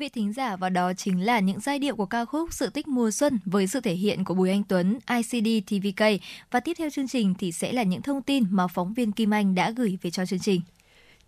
[0.00, 2.88] Vị thính giả và đó chính là những giai điệu của ca khúc Sự tích
[2.88, 6.04] mùa xuân với sự thể hiện của Bùi Anh Tuấn, ICD TVK
[6.50, 9.34] và tiếp theo chương trình thì sẽ là những thông tin mà phóng viên Kim
[9.34, 10.60] Anh đã gửi về cho chương trình.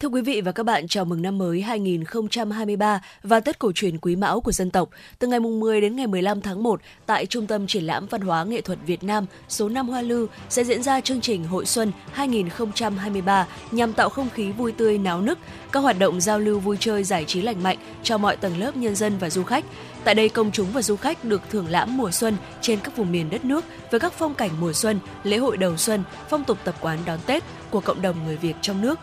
[0.02, 3.98] Thưa quý vị và các bạn, chào mừng năm mới 2023 và Tết cổ truyền
[3.98, 4.88] Quý Mão của dân tộc.
[5.18, 8.20] Từ ngày mùng 10 đến ngày 15 tháng 1, tại Trung tâm Triển lãm Văn
[8.20, 11.66] hóa Nghệ thuật Việt Nam số 5 Hoa Lư sẽ diễn ra chương trình Hội
[11.66, 15.38] Xuân 2023 nhằm tạo không khí vui tươi náo nức,
[15.72, 18.76] các hoạt động giao lưu vui chơi giải trí lành mạnh cho mọi tầng lớp
[18.76, 19.64] nhân dân và du khách.
[20.04, 23.12] Tại đây, công chúng và du khách được thưởng lãm mùa xuân trên các vùng
[23.12, 26.58] miền đất nước với các phong cảnh mùa xuân, lễ hội đầu xuân, phong tục
[26.64, 28.98] tập quán đón Tết của cộng đồng người Việt trong nước.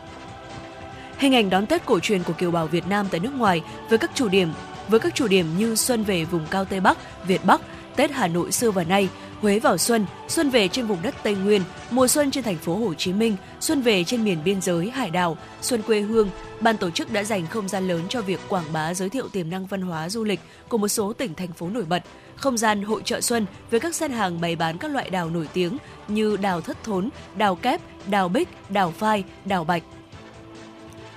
[1.19, 3.97] Hình ảnh đón Tết cổ truyền của kiều bào Việt Nam tại nước ngoài với
[3.97, 4.49] các chủ điểm
[4.87, 6.97] với các chủ điểm như Xuân về vùng cao Tây Bắc,
[7.27, 7.61] Việt Bắc,
[7.95, 9.09] Tết Hà Nội xưa và nay,
[9.41, 11.61] Huế vào xuân, xuân về trên vùng đất Tây Nguyên,
[11.91, 15.09] mùa xuân trên thành phố Hồ Chí Minh, xuân về trên miền biên giới hải
[15.09, 18.73] đảo, xuân quê hương, ban tổ chức đã dành không gian lớn cho việc quảng
[18.73, 20.39] bá giới thiệu tiềm năng văn hóa du lịch
[20.69, 22.03] của một số tỉnh thành phố nổi bật.
[22.35, 25.49] Không gian hội chợ xuân với các gian hàng bày bán các loại đào nổi
[25.53, 29.83] tiếng như đào thất thốn, đào kép, đào bích, đào phai, đào bạch,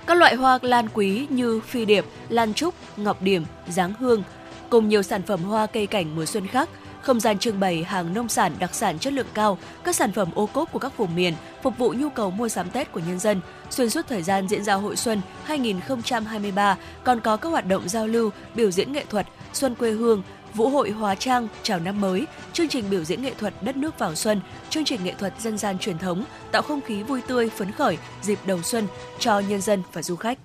[0.07, 4.23] các loại hoa lan quý như phi điệp, lan trúc, ngọc điểm, giáng hương,
[4.69, 6.69] cùng nhiều sản phẩm hoa cây cảnh mùa xuân khác,
[7.01, 10.29] không gian trưng bày hàng nông sản đặc sản chất lượng cao, các sản phẩm
[10.35, 11.33] ô cốp của các vùng miền,
[11.63, 13.41] phục vụ nhu cầu mua sắm Tết của nhân dân.
[13.69, 18.07] Xuyên suốt thời gian diễn ra hội xuân 2023 còn có các hoạt động giao
[18.07, 20.23] lưu, biểu diễn nghệ thuật, xuân quê hương,
[20.53, 23.99] Vũ hội hóa trang chào năm mới, chương trình biểu diễn nghệ thuật đất nước
[23.99, 27.49] vào xuân, chương trình nghệ thuật dân gian truyền thống, tạo không khí vui tươi
[27.49, 28.87] phấn khởi dịp đầu xuân
[29.19, 30.37] cho nhân dân và du khách.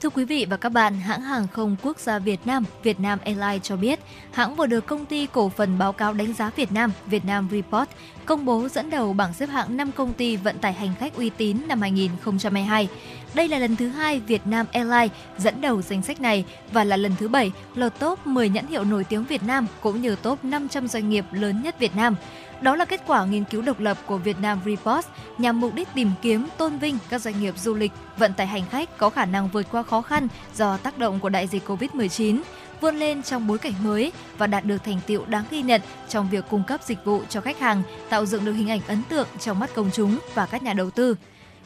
[0.00, 3.18] Thưa quý vị và các bạn, hãng hàng không quốc gia Việt Nam, việt nam
[3.24, 4.00] Airlines cho biết,
[4.32, 7.48] hãng vừa được công ty cổ phần báo cáo đánh giá Việt Nam, việt nam
[7.50, 7.88] Report,
[8.24, 11.30] công bố dẫn đầu bảng xếp hạng 5 công ty vận tải hành khách uy
[11.30, 12.88] tín năm 2022.
[13.34, 16.96] Đây là lần thứ hai Việt Nam Airlines dẫn đầu danh sách này và là
[16.96, 20.44] lần thứ bảy lọt top 10 nhãn hiệu nổi tiếng Việt Nam cũng như top
[20.44, 22.16] 500 doanh nghiệp lớn nhất Việt Nam.
[22.60, 25.06] Đó là kết quả nghiên cứu độc lập của Vietnam Report
[25.38, 28.64] nhằm mục đích tìm kiếm tôn vinh các doanh nghiệp du lịch, vận tải hành
[28.70, 32.40] khách có khả năng vượt qua khó khăn do tác động của đại dịch Covid-19,
[32.80, 36.28] vươn lên trong bối cảnh mới và đạt được thành tiệu đáng ghi nhận trong
[36.30, 39.26] việc cung cấp dịch vụ cho khách hàng, tạo dựng được hình ảnh ấn tượng
[39.40, 41.16] trong mắt công chúng và các nhà đầu tư.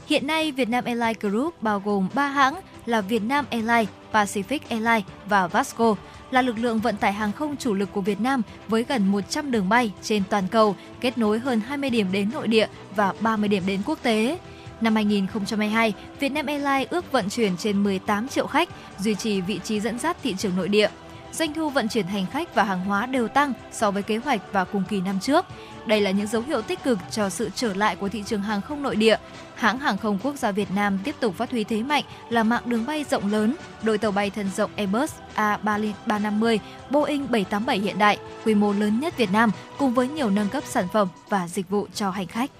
[0.08, 2.54] Hiện nay, Vietnam Airlines Group bao gồm 3 hãng
[2.86, 5.94] là Vietnam Airlines, Pacific Airlines và Vasco.
[6.30, 9.50] là lực lượng vận tải hàng không chủ lực của Việt Nam với gần 100
[9.50, 13.48] đường bay trên toàn cầu, kết nối hơn 20 điểm đến nội địa và 30
[13.48, 14.38] điểm đến quốc tế.
[14.80, 19.80] Năm 2022, Vietnam Airlines ước vận chuyển trên 18 triệu khách, duy trì vị trí
[19.80, 20.88] dẫn dắt thị trường nội địa.
[21.38, 24.40] Doanh thu vận chuyển hành khách và hàng hóa đều tăng so với kế hoạch
[24.52, 25.44] và cùng kỳ năm trước.
[25.86, 28.60] Đây là những dấu hiệu tích cực cho sự trở lại của thị trường hàng
[28.60, 29.16] không nội địa.
[29.54, 32.62] Hãng hàng không quốc gia Việt Nam tiếp tục phát huy thế mạnh là mạng
[32.66, 36.58] đường bay rộng lớn, đội tàu bay thân rộng Airbus A350,
[36.90, 40.64] Boeing 787 hiện đại, quy mô lớn nhất Việt Nam cùng với nhiều nâng cấp
[40.66, 42.50] sản phẩm và dịch vụ cho hành khách.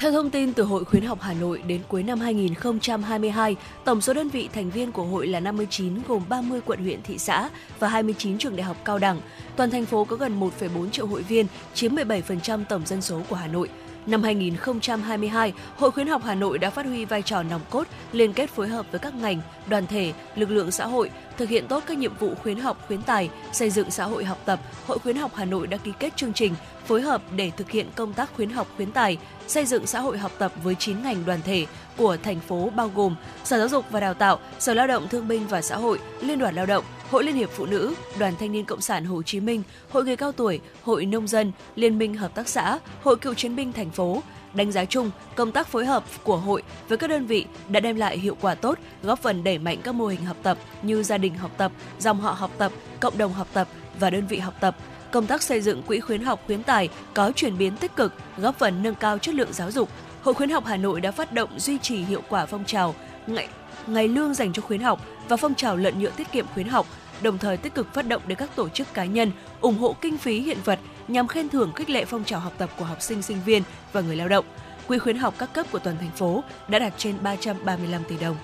[0.00, 4.14] Theo thông tin từ Hội khuyến học Hà Nội đến cuối năm 2022, tổng số
[4.14, 7.88] đơn vị thành viên của hội là 59 gồm 30 quận huyện thị xã và
[7.88, 9.20] 29 trường đại học cao đẳng.
[9.56, 13.36] Toàn thành phố có gần 1,4 triệu hội viên, chiếm 17% tổng dân số của
[13.36, 13.68] Hà Nội.
[14.06, 18.32] Năm 2022, Hội khuyến học Hà Nội đã phát huy vai trò nòng cốt, liên
[18.32, 21.10] kết phối hợp với các ngành, đoàn thể, lực lượng xã hội,
[21.40, 24.38] thực hiện tốt các nhiệm vụ khuyến học, khuyến tài, xây dựng xã hội học
[24.44, 24.60] tập.
[24.86, 26.54] Hội khuyến học Hà Nội đã ký kết chương trình
[26.86, 30.18] phối hợp để thực hiện công tác khuyến học, khuyến tài, xây dựng xã hội
[30.18, 31.66] học tập với 9 ngành đoàn thể
[31.96, 33.14] của thành phố bao gồm
[33.44, 36.38] Sở Giáo dục và Đào tạo, Sở Lao động Thương binh và Xã hội, Liên
[36.38, 39.40] đoàn Lao động, Hội Liên hiệp Phụ nữ, Đoàn Thanh niên Cộng sản Hồ Chí
[39.40, 43.34] Minh, Hội người cao tuổi, Hội nông dân, Liên minh hợp tác xã, Hội cựu
[43.34, 44.22] chiến binh thành phố.
[44.54, 47.96] Đánh giá chung, công tác phối hợp của hội với các đơn vị đã đem
[47.96, 51.18] lại hiệu quả tốt, góp phần đẩy mạnh các mô hình học tập như gia
[51.18, 53.68] đình học tập, dòng họ học tập, cộng đồng học tập
[54.00, 54.76] và đơn vị học tập.
[55.10, 58.58] Công tác xây dựng quỹ khuyến học khuyến tài có chuyển biến tích cực, góp
[58.58, 59.88] phần nâng cao chất lượng giáo dục.
[60.22, 62.94] Hội khuyến học Hà Nội đã phát động duy trì hiệu quả phong trào
[63.26, 63.48] ngày,
[63.86, 66.86] ngày lương dành cho khuyến học và phong trào lợn nhựa tiết kiệm khuyến học
[67.22, 69.30] đồng thời tích cực phát động đến các tổ chức cá nhân
[69.60, 70.78] ủng hộ kinh phí hiện vật
[71.12, 74.00] nhằm khen thưởng khích lệ phong trào học tập của học sinh sinh viên và
[74.00, 74.44] người lao động.
[74.86, 78.36] Quỹ khuyến học các cấp của toàn thành phố đã đạt trên 335 tỷ đồng.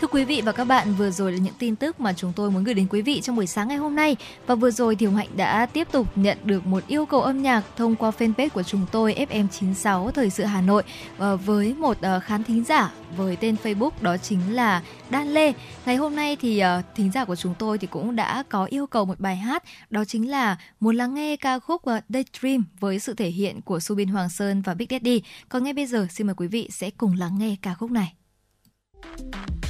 [0.00, 2.50] Thưa quý vị và các bạn, vừa rồi là những tin tức mà chúng tôi
[2.50, 4.16] muốn gửi đến quý vị trong buổi sáng ngày hôm nay.
[4.46, 7.42] Và vừa rồi thì Hồng Hạnh đã tiếp tục nhận được một yêu cầu âm
[7.42, 10.82] nhạc thông qua fanpage của chúng tôi FM96 Thời sự Hà Nội
[11.18, 15.52] ờ, với một ờ, khán thính giả với tên Facebook đó chính là Đan Lê.
[15.86, 18.86] Ngày hôm nay thì ờ, thính giả của chúng tôi thì cũng đã có yêu
[18.86, 23.14] cầu một bài hát đó chính là muốn lắng nghe ca khúc Daydream với sự
[23.14, 25.22] thể hiện của Subin Hoàng Sơn và Big Daddy.
[25.48, 28.14] Còn ngay bây giờ xin mời quý vị sẽ cùng lắng nghe ca khúc này.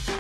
[0.06, 0.17] có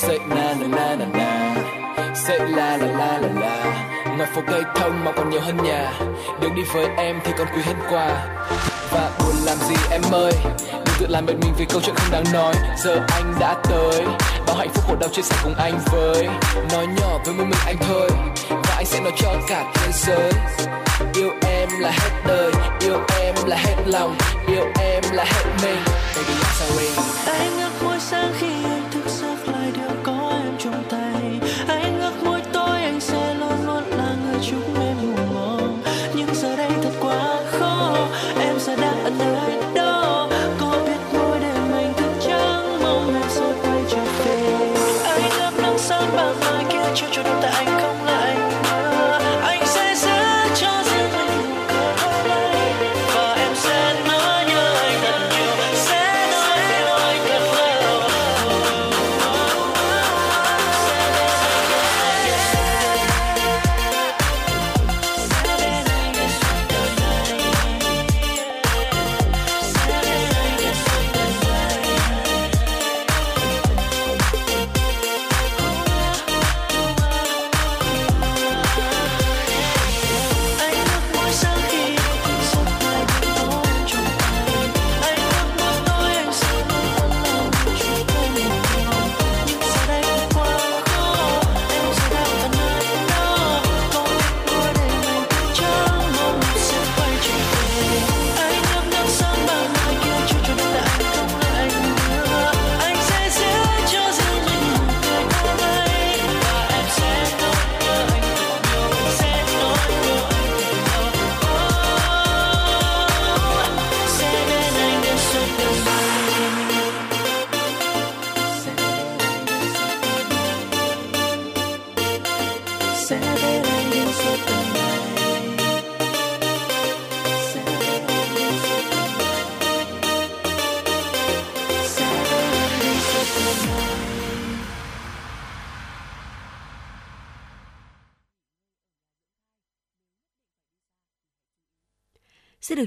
[0.00, 1.30] say na na na na na.
[2.14, 3.56] Say la la la la la.
[4.16, 5.92] Ngoài phố cây thông mà còn nhiều hơn nhà.
[6.40, 8.08] Đường đi với em thì còn quý hơn quà.
[8.90, 10.32] Và buồn làm gì em ơi?
[10.72, 12.54] Đừng tự làm mệt mình vì câu chuyện không đáng nói.
[12.76, 14.04] Giờ anh đã tới.
[14.46, 16.28] Bao hạnh phúc khổ đau chia sẻ cùng anh với.
[16.72, 18.08] Nói nhỏ với mỗi mình anh thôi.
[18.48, 20.32] Và anh sẽ nói cho cả thế giới.
[21.14, 22.52] Yêu em là hết đời.
[22.80, 24.16] Yêu em là hết lòng.
[24.46, 25.82] Yêu em là hết mình.
[26.16, 26.88] Baby, I'm sorry.
[27.26, 28.69] Anh ngước môi sáng khi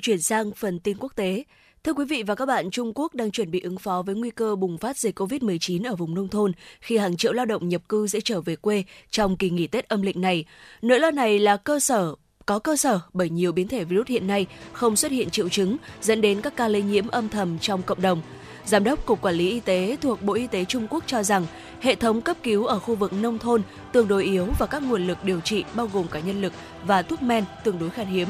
[0.04, 1.43] chuyển sang phần tin quốc tế.
[1.84, 4.30] Thưa quý vị và các bạn, Trung Quốc đang chuẩn bị ứng phó với nguy
[4.30, 6.51] cơ bùng phát dịch COVID-19 ở vùng nông thôn
[6.82, 9.88] khi hàng triệu lao động nhập cư sẽ trở về quê trong kỳ nghỉ Tết
[9.88, 10.45] âm lịch này.
[10.82, 14.28] Nỗi lo này là cơ sở có cơ sở bởi nhiều biến thể virus hiện
[14.28, 17.84] nay không xuất hiện triệu chứng dẫn đến các ca lây nhiễm âm thầm trong
[17.84, 18.22] cộng đồng.
[18.66, 21.45] Giám đốc Cục Quản lý Y tế thuộc Bộ Y tế Trung Quốc cho rằng
[21.82, 25.08] hệ thống cấp cứu ở khu vực nông thôn tương đối yếu và các nguồn
[25.08, 26.54] lực điều trị bao gồm cả nhân lực
[26.86, 28.28] và thuốc men tương đối khan hiếm.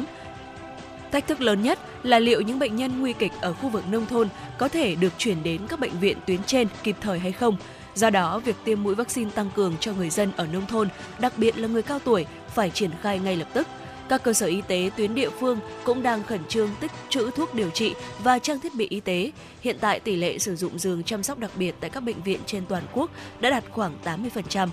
[1.13, 4.05] Thách thức lớn nhất là liệu những bệnh nhân nguy kịch ở khu vực nông
[4.05, 7.57] thôn có thể được chuyển đến các bệnh viện tuyến trên kịp thời hay không.
[7.95, 10.89] Do đó, việc tiêm mũi vaccine tăng cường cho người dân ở nông thôn,
[11.19, 13.67] đặc biệt là người cao tuổi, phải triển khai ngay lập tức.
[14.09, 17.53] Các cơ sở y tế tuyến địa phương cũng đang khẩn trương tích trữ thuốc
[17.53, 17.93] điều trị
[18.23, 19.31] và trang thiết bị y tế.
[19.61, 22.39] Hiện tại tỷ lệ sử dụng giường chăm sóc đặc biệt tại các bệnh viện
[22.45, 24.67] trên toàn quốc đã đạt khoảng 80%.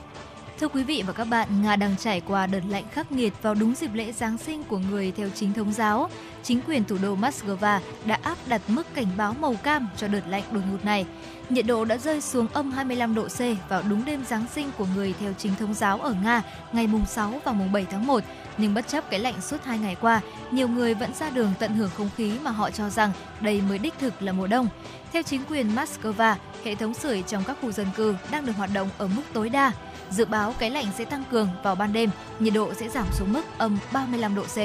[0.60, 3.54] Thưa quý vị và các bạn, Nga đang trải qua đợt lạnh khắc nghiệt vào
[3.54, 6.10] đúng dịp lễ Giáng sinh của người theo chính thống giáo.
[6.42, 10.20] Chính quyền thủ đô Moscow đã áp đặt mức cảnh báo màu cam cho đợt
[10.28, 11.06] lạnh đột ngột này.
[11.48, 14.86] Nhiệt độ đã rơi xuống âm 25 độ C vào đúng đêm Giáng sinh của
[14.94, 16.42] người theo chính thống giáo ở Nga
[16.72, 18.24] ngày mùng 6 và mùng 7 tháng 1.
[18.58, 21.74] Nhưng bất chấp cái lạnh suốt hai ngày qua, nhiều người vẫn ra đường tận
[21.74, 24.68] hưởng không khí mà họ cho rằng đây mới đích thực là mùa đông.
[25.12, 26.34] Theo chính quyền Moscow,
[26.64, 29.48] hệ thống sưởi trong các khu dân cư đang được hoạt động ở mức tối
[29.48, 29.72] đa.
[30.10, 33.32] Dự báo cái lạnh sẽ tăng cường vào ban đêm, nhiệt độ sẽ giảm xuống
[33.32, 34.58] mức âm 35 độ C.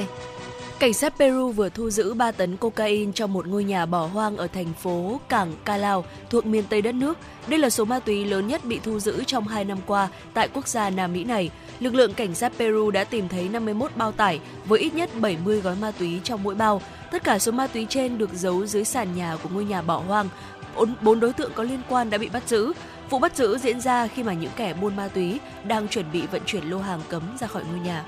[0.79, 4.37] Cảnh sát Peru vừa thu giữ 3 tấn cocaine trong một ngôi nhà bỏ hoang
[4.37, 7.17] ở thành phố Cảng Calao thuộc miền Tây đất nước.
[7.47, 10.49] Đây là số ma túy lớn nhất bị thu giữ trong 2 năm qua tại
[10.53, 11.49] quốc gia Nam Mỹ này.
[11.79, 15.61] Lực lượng cảnh sát Peru đã tìm thấy 51 bao tải với ít nhất 70
[15.61, 16.81] gói ma túy trong mỗi bao.
[17.11, 19.97] Tất cả số ma túy trên được giấu dưới sàn nhà của ngôi nhà bỏ
[20.07, 20.29] hoang.
[20.75, 22.73] Bốn, bốn đối tượng có liên quan đã bị bắt giữ.
[23.09, 26.27] Vụ bắt giữ diễn ra khi mà những kẻ buôn ma túy đang chuẩn bị
[26.27, 28.05] vận chuyển lô hàng cấm ra khỏi ngôi nhà.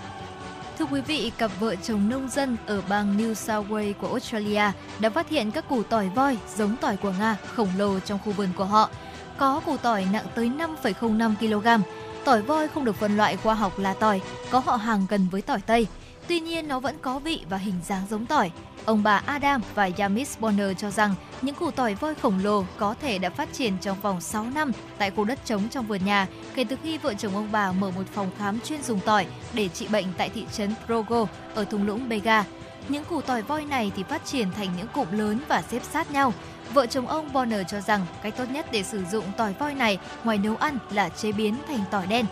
[0.80, 4.72] Thưa quý vị, cặp vợ chồng nông dân ở bang New South Wales của Australia
[5.00, 8.32] đã phát hiện các củ tỏi voi giống tỏi của Nga khổng lồ trong khu
[8.32, 8.89] vườn của họ.
[9.38, 10.52] Có củ tỏi nặng tới
[10.84, 11.84] 5,05 kg.
[12.26, 14.22] Tỏi voi không được phân loại khoa học là tỏi,
[14.52, 15.88] có họ hàng gần với tỏi Tây.
[16.28, 18.52] Tuy nhiên, nó vẫn có vị và hình dáng giống tỏi.
[18.86, 22.96] Ông bà Adam và Yamis Bonner cho rằng những củ tỏi voi khổng lồ có
[23.02, 26.28] thể đã phát triển trong vòng 6 năm tại khu đất trống trong vườn nhà
[26.56, 29.68] kể từ khi vợ chồng ông bà mở một phòng khám chuyên dùng tỏi để
[29.68, 31.26] trị bệnh tại thị trấn Progo
[31.56, 32.44] ở thung lũng Bega.
[32.88, 36.12] Những củ tỏi voi này thì phát triển thành những cụm lớn và xếp sát
[36.12, 36.34] nhau.
[36.74, 40.00] Vợ chồng ông Bonner cho rằng cách tốt nhất để sử dụng tỏi voi này
[40.24, 42.26] ngoài nấu ăn là chế biến thành tỏi đen.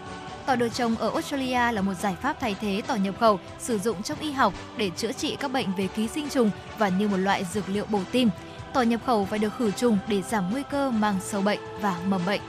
[0.46, 3.80] Tỏi được trồng ở Australia là một giải pháp thay thế tỏi nhập khẩu sử
[3.80, 7.08] dụng trong y học để chữa trị các bệnh về ký sinh trùng và như
[7.08, 8.30] một loại dược liệu bổ tim.
[8.74, 12.00] Tỏi nhập khẩu phải được khử trùng để giảm nguy cơ mang sâu bệnh và
[12.08, 12.42] mầm bệnh.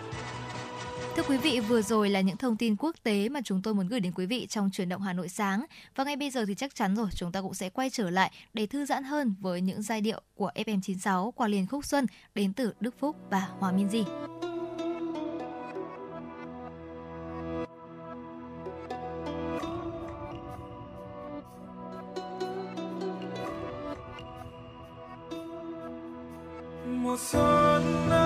[1.17, 3.89] Thưa quý vị, vừa rồi là những thông tin quốc tế mà chúng tôi muốn
[3.89, 5.65] gửi đến quý vị trong chuyển động Hà Nội sáng.
[5.97, 8.31] Và ngay bây giờ thì chắc chắn rồi, chúng ta cũng sẽ quay trở lại
[8.55, 12.53] để thư giãn hơn với những giai điệu của FM96 qua liền khúc xuân đến
[12.53, 14.05] từ Đức Phúc và Hòa Minh Di.
[27.07, 28.26] một giọt nắng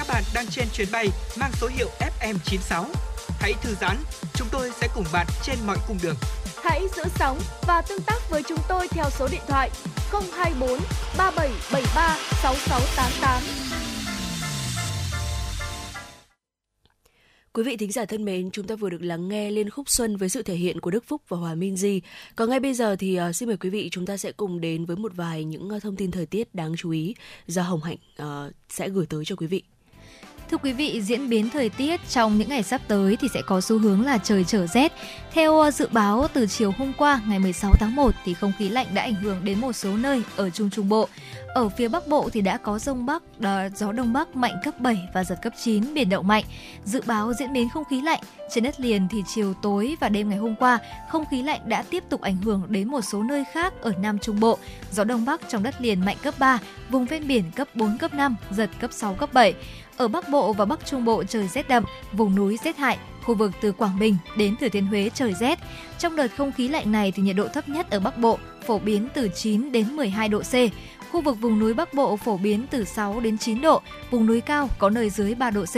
[0.00, 1.08] các bạn đang trên chuyến bay
[1.40, 2.84] mang số hiệu FM96.
[3.40, 3.96] Hãy thư giãn,
[4.34, 6.14] chúng tôi sẽ cùng bạn trên mọi cung đường.
[6.62, 9.70] Hãy giữ sóng và tương tác với chúng tôi theo số điện thoại
[10.10, 10.68] 024
[11.18, 13.42] 3773 6688.
[17.52, 20.16] Quý vị thính giả thân mến, chúng ta vừa được lắng nghe liên khúc Xuân
[20.16, 22.00] với sự thể hiện của Đức Phúc và Hòa Minzy.
[22.36, 24.84] Còn ngay bây giờ thì uh, xin mời quý vị chúng ta sẽ cùng đến
[24.84, 27.14] với một vài những uh, thông tin thời tiết đáng chú ý
[27.46, 29.62] do Hồng Hạnh uh, sẽ gửi tới cho quý vị.
[30.50, 33.60] Thưa quý vị, diễn biến thời tiết trong những ngày sắp tới thì sẽ có
[33.60, 34.92] xu hướng là trời trở rét.
[35.32, 38.68] Theo ờ, dự báo từ chiều hôm qua ngày 16 tháng 1 thì không khí
[38.68, 41.08] lạnh đã ảnh hưởng đến một số nơi ở Trung Trung Bộ.
[41.54, 44.80] Ở phía Bắc Bộ thì đã có rông Bắc, đó, gió Đông Bắc mạnh cấp
[44.80, 46.44] 7 và giật cấp 9, biển động mạnh.
[46.84, 48.20] Dự báo diễn biến không khí lạnh
[48.50, 50.78] trên đất liền thì chiều tối và đêm ngày hôm qua,
[51.08, 54.18] không khí lạnh đã tiếp tục ảnh hưởng đến một số nơi khác ở Nam
[54.18, 54.58] Trung Bộ.
[54.92, 56.58] Gió Đông Bắc trong đất liền mạnh cấp 3,
[56.90, 59.54] vùng ven biển cấp 4, cấp 5, giật cấp 6, cấp 7.
[60.00, 63.34] Ở Bắc Bộ và Bắc Trung Bộ trời rét đậm, vùng núi rét hại, khu
[63.34, 65.58] vực từ Quảng Bình đến Thừa Thiên Huế trời rét.
[65.98, 68.78] Trong đợt không khí lạnh này thì nhiệt độ thấp nhất ở Bắc Bộ phổ
[68.78, 70.54] biến từ 9 đến 12 độ C.
[71.12, 74.40] Khu vực vùng núi Bắc Bộ phổ biến từ 6 đến 9 độ, vùng núi
[74.40, 75.76] cao có nơi dưới 3 độ C.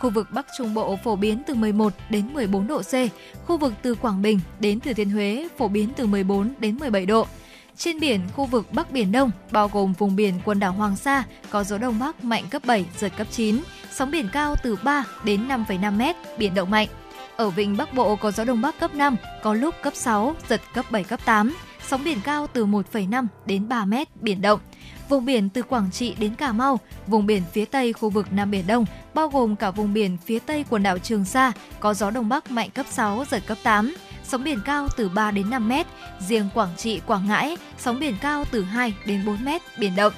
[0.00, 2.94] Khu vực Bắc Trung Bộ phổ biến từ 11 đến 14 độ C.
[3.46, 7.06] Khu vực từ Quảng Bình đến Thừa Thiên Huế phổ biến từ 14 đến 17
[7.06, 7.26] độ.
[7.76, 11.24] Trên biển, khu vực Bắc Biển Đông, bao gồm vùng biển quần đảo Hoàng Sa,
[11.50, 13.62] có gió Đông Bắc mạnh cấp 7, giật cấp 9,
[13.92, 16.88] sóng biển cao từ 3 đến 5,5 mét, biển động mạnh.
[17.36, 20.60] Ở vịnh Bắc Bộ có gió Đông Bắc cấp 5, có lúc cấp 6, giật
[20.74, 21.56] cấp 7, cấp 8,
[21.88, 24.60] sóng biển cao từ 1,5 đến 3 mét, biển động.
[25.08, 28.50] Vùng biển từ Quảng Trị đến Cà Mau, vùng biển phía Tây khu vực Nam
[28.50, 32.10] Biển Đông, bao gồm cả vùng biển phía Tây quần đảo Trường Sa, có gió
[32.10, 33.94] Đông Bắc mạnh cấp 6, giật cấp 8,
[34.32, 35.86] sóng biển cao từ 3 đến 5 mét.
[36.20, 40.12] Riêng Quảng Trị, Quảng Ngãi, sóng biển cao từ 2 đến 4 mét, biển động.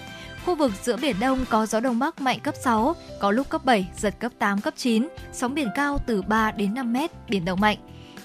[0.45, 3.65] Khu vực giữa Biển Đông có gió Đông Bắc mạnh cấp 6, có lúc cấp
[3.65, 7.45] 7, giật cấp 8, cấp 9, sóng biển cao từ 3 đến 5 mét, biển
[7.45, 7.79] động mạnh.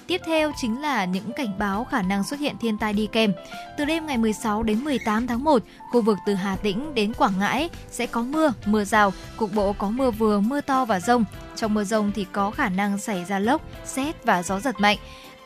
[0.06, 3.32] Tiếp theo chính là những cảnh báo khả năng xuất hiện thiên tai đi kèm.
[3.78, 5.62] Từ đêm ngày 16 đến 18 tháng 1,
[5.92, 9.72] khu vực từ Hà Tĩnh đến Quảng Ngãi sẽ có mưa, mưa rào, cục bộ
[9.72, 11.24] có mưa vừa, mưa to và rông.
[11.56, 14.98] Trong mưa rông thì có khả năng xảy ra lốc, xét và gió giật mạnh.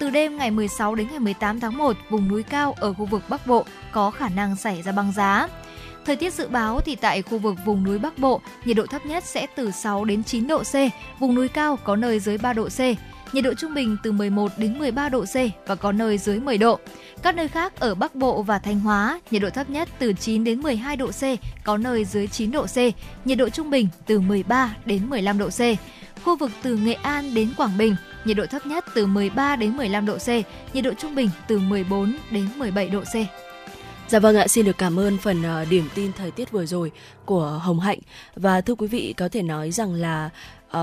[0.04, 3.22] Từ đêm ngày 16 đến ngày 18 tháng 1, vùng núi cao ở khu vực
[3.28, 5.48] Bắc Bộ có khả năng xảy ra băng giá.
[6.04, 9.06] Thời tiết dự báo thì tại khu vực vùng núi Bắc Bộ, nhiệt độ thấp
[9.06, 10.74] nhất sẽ từ 6 đến 9 độ C,
[11.20, 12.80] vùng núi cao có nơi dưới 3 độ C.
[13.34, 15.36] Nhiệt độ trung bình từ 11 đến 13 độ C
[15.66, 16.78] và có nơi dưới 10 độ.
[17.22, 20.44] Các nơi khác ở Bắc Bộ và Thanh Hóa, nhiệt độ thấp nhất từ 9
[20.44, 21.22] đến 12 độ C,
[21.64, 22.76] có nơi dưới 9 độ C.
[23.24, 25.60] Nhiệt độ trung bình từ 13 đến 15 độ C.
[26.24, 29.76] Khu vực từ Nghệ An đến Quảng Bình, nhiệt độ thấp nhất từ 13 đến
[29.76, 30.28] 15 độ C,
[30.74, 33.14] nhiệt độ trung bình từ 14 đến 17 độ C.
[34.08, 36.90] Dạ vâng ạ, xin được cảm ơn phần ờ, điểm tin thời tiết vừa rồi
[37.24, 37.98] của Hồng Hạnh
[38.34, 40.30] và thưa quý vị có thể nói rằng là
[40.76, 40.80] uh,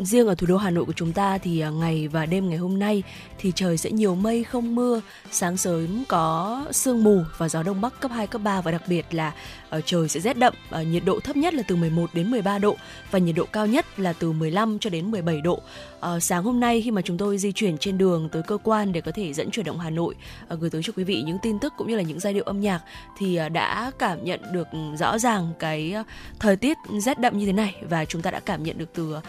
[0.00, 2.58] riêng ở thủ đô Hà Nội của chúng ta thì à, ngày và đêm ngày
[2.58, 3.02] hôm nay
[3.38, 7.80] thì trời sẽ nhiều mây không mưa, sáng sớm có sương mù và gió đông
[7.80, 9.32] bắc cấp 2 cấp 3 và đặc biệt là
[9.76, 12.58] uh, trời sẽ rét đậm, uh, nhiệt độ thấp nhất là từ 11 đến 13
[12.58, 12.76] độ
[13.10, 15.60] và nhiệt độ cao nhất là từ 15 cho đến 17 độ.
[15.98, 18.92] Uh, sáng hôm nay khi mà chúng tôi di chuyển trên đường tới cơ quan
[18.92, 20.14] để có thể dẫn chuyển động Hà Nội
[20.54, 22.44] uh, gửi tới cho quý vị những tin tức cũng như là những giai điệu
[22.44, 22.80] âm nhạc
[23.18, 24.68] thì uh, đã cảm nhận được
[24.98, 26.06] rõ ràng cái uh,
[26.38, 29.16] thời tiết rét đậm như thế này và chúng ta đã cảm nhận được từ
[29.16, 29.22] uh,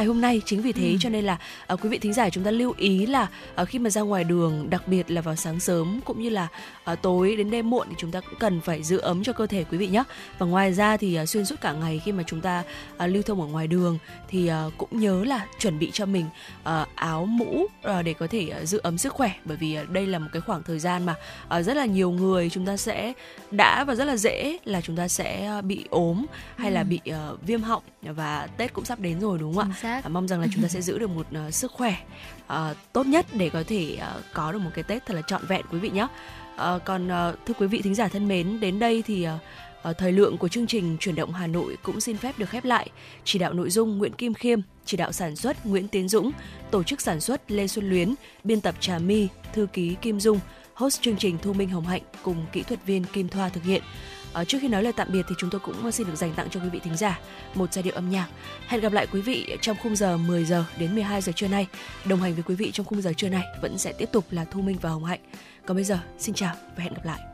[0.00, 0.96] hai hôm nay chính vì thế ừ.
[1.00, 1.38] cho nên là
[1.72, 3.28] uh, quý vị thính giả chúng ta lưu ý là
[3.62, 6.48] uh, khi mà ra ngoài đường đặc biệt là vào sáng sớm cũng như là
[6.92, 9.46] uh, tối đến đêm muộn thì chúng ta cũng cần phải giữ ấm cho cơ
[9.46, 10.04] thể quý vị nhé
[10.38, 12.62] và ngoài ra thì uh, xuyên suốt cả ngày khi mà chúng ta
[13.04, 13.98] uh, lưu thông ở ngoài đường
[14.28, 16.26] thì uh, cũng nhớ là chuẩn bị cho mình
[16.60, 19.90] uh, áo mũ uh, để có thể uh, giữ ấm sức khỏe bởi vì uh,
[19.90, 21.14] đây là một cái khoảng thời gian mà
[21.58, 23.12] uh, rất là nhiều người chúng ta sẽ
[23.50, 26.26] đã và rất là dễ là chúng ta sẽ uh, bị ốm
[26.56, 26.74] hay ừ.
[26.74, 29.89] là bị uh, viêm họng và Tết cũng sắp đến rồi đúng không ạ?
[29.90, 31.96] Xác à, mong rằng là chúng ta sẽ giữ được một uh, sức khỏe
[32.52, 35.46] uh, tốt nhất để có thể uh, có được một cái Tết thật là trọn
[35.46, 36.06] vẹn quý vị nhé.
[36.54, 39.40] Uh, còn uh, thưa quý vị thính giả thân mến, đến đây thì uh,
[39.82, 42.64] ở thời lượng của chương trình chuyển động Hà Nội cũng xin phép được khép
[42.64, 42.90] lại.
[43.24, 46.30] Chỉ đạo nội dung Nguyễn Kim Khiêm, chỉ đạo sản xuất Nguyễn Tiến Dũng,
[46.70, 48.14] tổ chức sản xuất Lê Xuân Luyến,
[48.44, 50.40] biên tập Trà My, thư ký Kim Dung,
[50.74, 53.82] host chương trình Thu Minh Hồng Hạnh cùng kỹ thuật viên Kim Thoa thực hiện.
[54.32, 56.32] À, trước khi nói lời tạm biệt thì chúng tôi cũng ờ, xin được dành
[56.34, 57.18] tặng cho quý vị thính giả
[57.54, 58.28] một giai điệu âm nhạc.
[58.66, 61.66] Hẹn gặp lại quý vị trong khung giờ 10 giờ đến 12 giờ trưa nay.
[62.04, 64.44] Đồng hành với quý vị trong khung giờ trưa này vẫn sẽ tiếp tục là
[64.44, 65.20] Thu Minh và Hồng Hạnh.
[65.66, 67.29] Còn bây giờ, xin chào và hẹn gặp lại.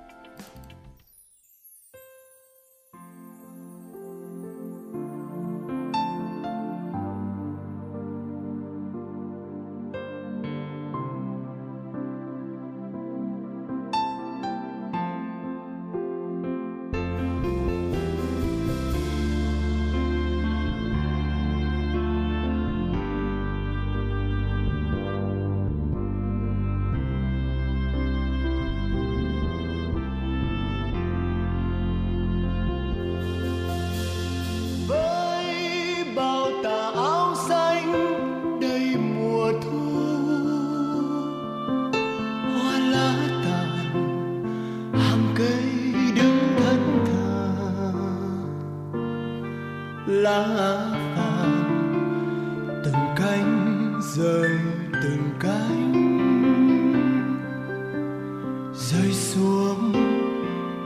[58.78, 59.92] Rơi xuống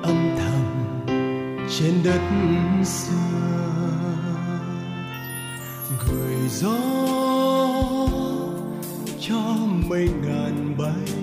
[0.03, 1.07] âm thầm
[1.79, 2.21] trên đất
[2.85, 3.11] xưa.
[6.09, 6.79] Gửi gió
[9.21, 9.57] cho
[9.89, 11.20] mây ngàn bay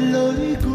[0.00, 0.73] vết thương